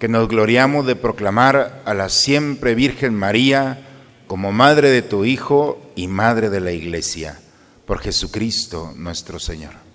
que 0.00 0.08
nos 0.08 0.26
gloriamos 0.26 0.86
de 0.86 0.96
proclamar 0.96 1.82
a 1.84 1.94
la 1.94 2.08
siempre 2.08 2.74
Virgen 2.74 3.14
María 3.14 3.86
como 4.26 4.50
Madre 4.50 4.90
de 4.90 5.02
tu 5.02 5.24
Hijo 5.24 5.80
y 5.94 6.08
Madre 6.08 6.50
de 6.50 6.58
la 6.58 6.72
Iglesia, 6.72 7.38
por 7.86 8.00
Jesucristo 8.00 8.92
nuestro 8.96 9.38
Señor. 9.38 9.89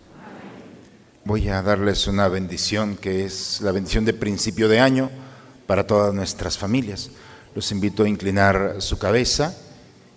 Voy 1.27 1.49
a 1.49 1.63
darles 1.63 2.05
una 2.05 2.27
bendición 2.27 2.97
que 2.97 3.25
es 3.25 3.59
la 3.61 3.71
bendición 3.71 4.05
de 4.05 4.13
principio 4.13 4.69
de 4.69 4.79
año 4.79 5.09
para 5.65 5.87
todas 5.87 6.13
nuestras 6.13 6.55
familias. 6.55 7.09
Los 7.55 7.71
invito 7.71 8.03
a 8.03 8.07
inclinar 8.07 8.75
su 8.77 8.99
cabeza 8.99 9.57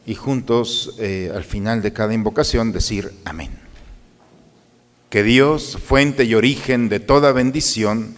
y 0.04 0.14
juntos 0.14 0.96
eh, 0.98 1.32
al 1.34 1.44
final 1.44 1.80
de 1.80 1.94
cada 1.94 2.12
invocación 2.12 2.72
decir 2.72 3.10
amén. 3.24 3.58
Que 5.08 5.22
Dios, 5.22 5.78
fuente 5.82 6.24
y 6.24 6.34
origen 6.34 6.90
de 6.90 7.00
toda 7.00 7.32
bendición, 7.32 8.14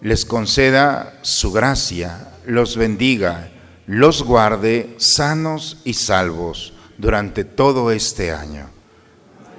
les 0.00 0.24
conceda 0.24 1.18
su 1.20 1.52
gracia, 1.52 2.32
los 2.46 2.78
bendiga, 2.78 3.50
los 3.86 4.22
guarde 4.22 4.94
sanos 4.96 5.82
y 5.84 5.92
salvos 5.92 6.72
durante 6.96 7.44
todo 7.44 7.90
este 7.90 8.32
año. 8.32 8.70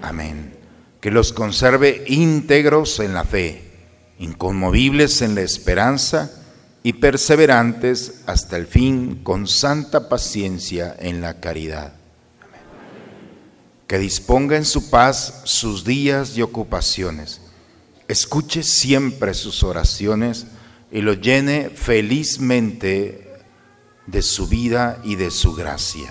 Amén. 0.02 0.61
Que 1.02 1.12
los 1.12 1.34
conserve 1.34 2.06
íntegros 2.08 3.00
en 3.00 3.14
la 3.14 3.26
fe, 3.26 3.64
inconmovibles 4.20 5.22
en 5.22 5.36
la 5.36 5.42
esperanza 5.42 6.32
y 6.84 6.94
perseverantes 6.94 8.22
hasta 8.28 8.56
el 8.56 8.68
fin 8.68 9.24
con 9.24 9.48
santa 9.48 10.08
paciencia 10.08 10.96
en 11.00 11.20
la 11.20 11.42
caridad 11.42 11.96
que 13.92 14.00
disponga 14.00 14.56
en 14.56 14.64
su 14.64 14.90
paz 14.90 15.42
sus 15.44 15.84
días 15.84 16.38
y 16.38 16.42
ocupaciones. 16.42 17.42
Escuche 18.08 18.64
siempre 18.64 19.34
sus 19.34 19.64
oraciones 19.64 20.48
y 20.94 21.02
lo 21.02 21.12
llene 21.12 21.70
felizmente 21.70 23.34
de 24.08 24.22
su 24.22 24.48
vida 24.48 25.02
y 25.04 25.16
de 25.16 25.30
su 25.30 25.54
gracia. 25.56 26.10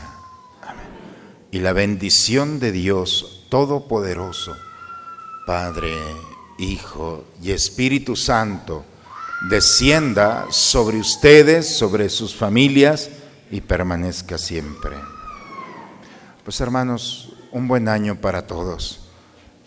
Y 1.51 1.61
la 1.61 1.73
bendición 1.73 2.61
de 2.61 2.71
Dios 2.71 3.47
Todopoderoso, 3.49 4.55
Padre, 5.47 5.97
Hijo 6.59 7.25
y 7.43 7.51
Espíritu 7.51 8.17
Santo, 8.17 8.85
descienda 9.49 10.47
sobre 10.51 10.99
ustedes, 10.99 11.77
sobre 11.77 12.09
sus 12.09 12.35
familias 12.35 13.11
y 13.51 13.61
permanezca 13.61 14.39
siempre. 14.39 14.97
Pues 16.45 16.61
hermanos, 16.61 17.33
un 17.53 17.67
buen 17.67 17.89
año 17.89 18.17
para 18.17 18.47
todos. 18.47 19.01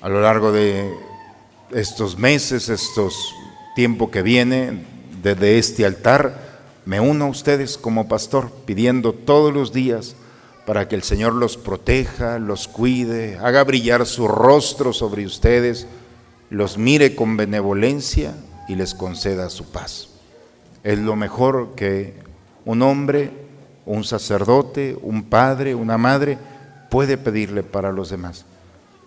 A 0.01 0.09
lo 0.09 0.21
largo 0.21 0.51
de 0.51 0.93
estos 1.71 2.17
meses, 2.17 2.69
estos 2.69 3.33
tiempo 3.75 4.11
que 4.11 4.21
viene, 4.21 4.85
desde 5.21 5.57
este 5.57 5.85
altar, 5.85 6.61
me 6.85 6.99
uno 6.99 7.25
a 7.25 7.29
ustedes 7.29 7.77
como 7.77 8.07
pastor, 8.07 8.51
pidiendo 8.65 9.13
todos 9.13 9.53
los 9.53 9.73
días 9.73 10.15
para 10.65 10.87
que 10.87 10.95
el 10.95 11.03
Señor 11.03 11.33
los 11.33 11.57
proteja, 11.57 12.39
los 12.39 12.67
cuide, 12.67 13.37
haga 13.37 13.63
brillar 13.63 14.05
su 14.05 14.27
rostro 14.27 14.93
sobre 14.93 15.25
ustedes, 15.25 15.87
los 16.49 16.77
mire 16.77 17.15
con 17.15 17.35
benevolencia 17.35 18.33
y 18.67 18.75
les 18.75 18.93
conceda 18.93 19.49
su 19.49 19.65
paz. 19.71 20.09
Es 20.83 20.99
lo 20.99 21.15
mejor 21.15 21.75
que 21.75 22.13
un 22.65 22.81
hombre, 22.81 23.31
un 23.85 24.03
sacerdote, 24.03 24.97
un 25.01 25.23
padre, 25.23 25.75
una 25.75 25.97
madre, 25.97 26.37
puede 26.89 27.17
pedirle 27.17 27.63
para 27.63 27.91
los 27.91 28.09
demás. 28.09 28.45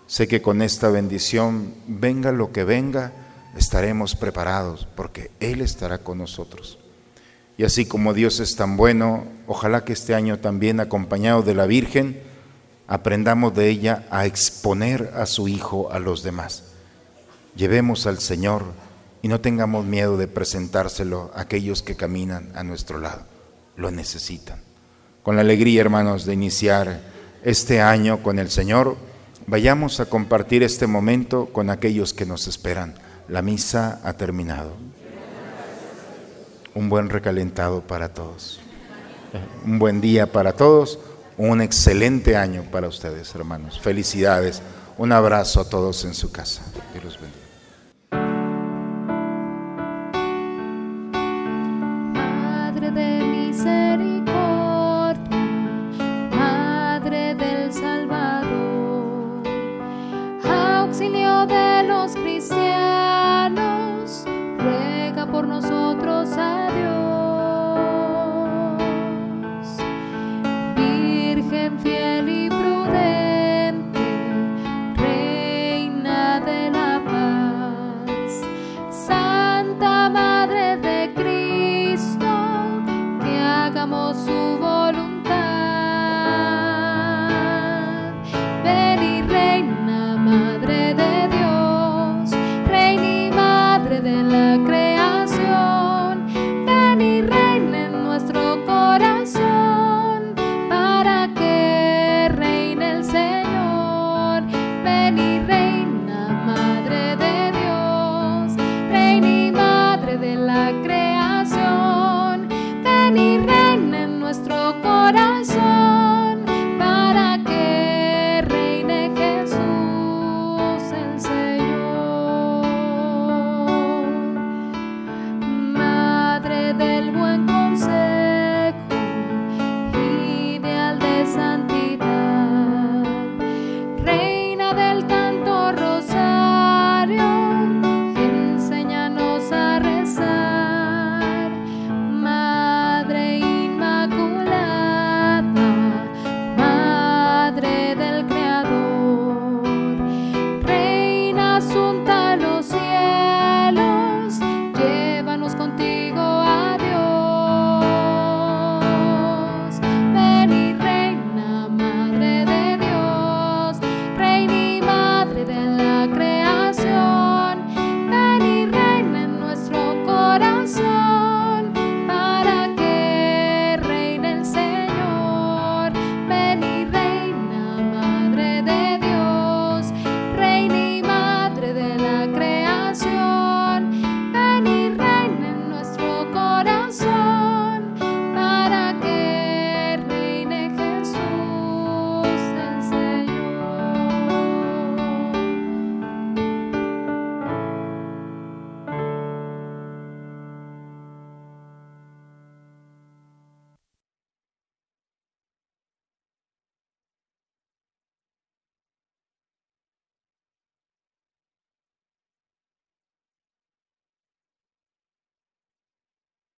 Sé 0.05 0.27
que 0.27 0.41
con 0.41 0.61
esta 0.61 0.89
bendición, 0.89 1.73
venga 1.87 2.31
lo 2.31 2.51
que 2.51 2.63
venga, 2.63 3.11
estaremos 3.57 4.15
preparados 4.15 4.87
porque 4.95 5.31
Él 5.39 5.61
estará 5.61 5.97
con 5.97 6.19
nosotros. 6.19 6.79
Y 7.57 7.63
así 7.63 7.85
como 7.85 8.13
Dios 8.13 8.39
es 8.39 8.55
tan 8.55 8.77
bueno, 8.77 9.25
ojalá 9.47 9.83
que 9.83 9.93
este 9.93 10.13
año 10.13 10.37
también 10.39 10.79
acompañado 10.79 11.41
de 11.41 11.55
la 11.55 11.65
Virgen, 11.65 12.21
aprendamos 12.87 13.55
de 13.55 13.69
ella 13.69 14.05
a 14.11 14.27
exponer 14.27 15.11
a 15.15 15.25
su 15.25 15.47
Hijo 15.47 15.91
a 15.91 15.97
los 15.97 16.21
demás. 16.21 16.65
Llevemos 17.55 18.05
al 18.05 18.19
Señor 18.19 18.63
y 19.23 19.27
no 19.27 19.41
tengamos 19.41 19.85
miedo 19.85 20.17
de 20.17 20.27
presentárselo 20.27 21.31
a 21.33 21.41
aquellos 21.41 21.81
que 21.81 21.95
caminan 21.95 22.51
a 22.55 22.63
nuestro 22.63 22.99
lado. 22.99 23.23
Lo 23.75 23.89
necesitan. 23.89 24.61
Con 25.23 25.35
la 25.35 25.41
alegría, 25.41 25.81
hermanos, 25.81 26.25
de 26.25 26.33
iniciar 26.33 27.01
este 27.43 27.81
año 27.81 28.21
con 28.21 28.37
el 28.37 28.51
Señor, 28.51 28.95
vayamos 29.47 29.99
a 29.99 30.05
compartir 30.05 30.61
este 30.61 30.85
momento 30.85 31.47
con 31.47 31.71
aquellos 31.71 32.13
que 32.13 32.27
nos 32.27 32.47
esperan. 32.47 32.93
La 33.27 33.41
misa 33.41 33.99
ha 34.03 34.13
terminado. 34.13 34.77
Un 36.77 36.89
buen 36.89 37.09
recalentado 37.09 37.81
para 37.81 38.13
todos. 38.13 38.59
Un 39.65 39.79
buen 39.79 39.99
día 39.99 40.31
para 40.31 40.53
todos. 40.53 40.99
Un 41.35 41.59
excelente 41.59 42.37
año 42.37 42.65
para 42.71 42.87
ustedes, 42.87 43.33
hermanos. 43.33 43.79
Felicidades. 43.79 44.61
Un 44.99 45.11
abrazo 45.11 45.61
a 45.61 45.67
todos 45.67 46.05
en 46.05 46.13
su 46.13 46.31
casa. 46.31 46.61
Dios 46.93 47.03
los 47.03 47.19
bendiga. 47.19 47.46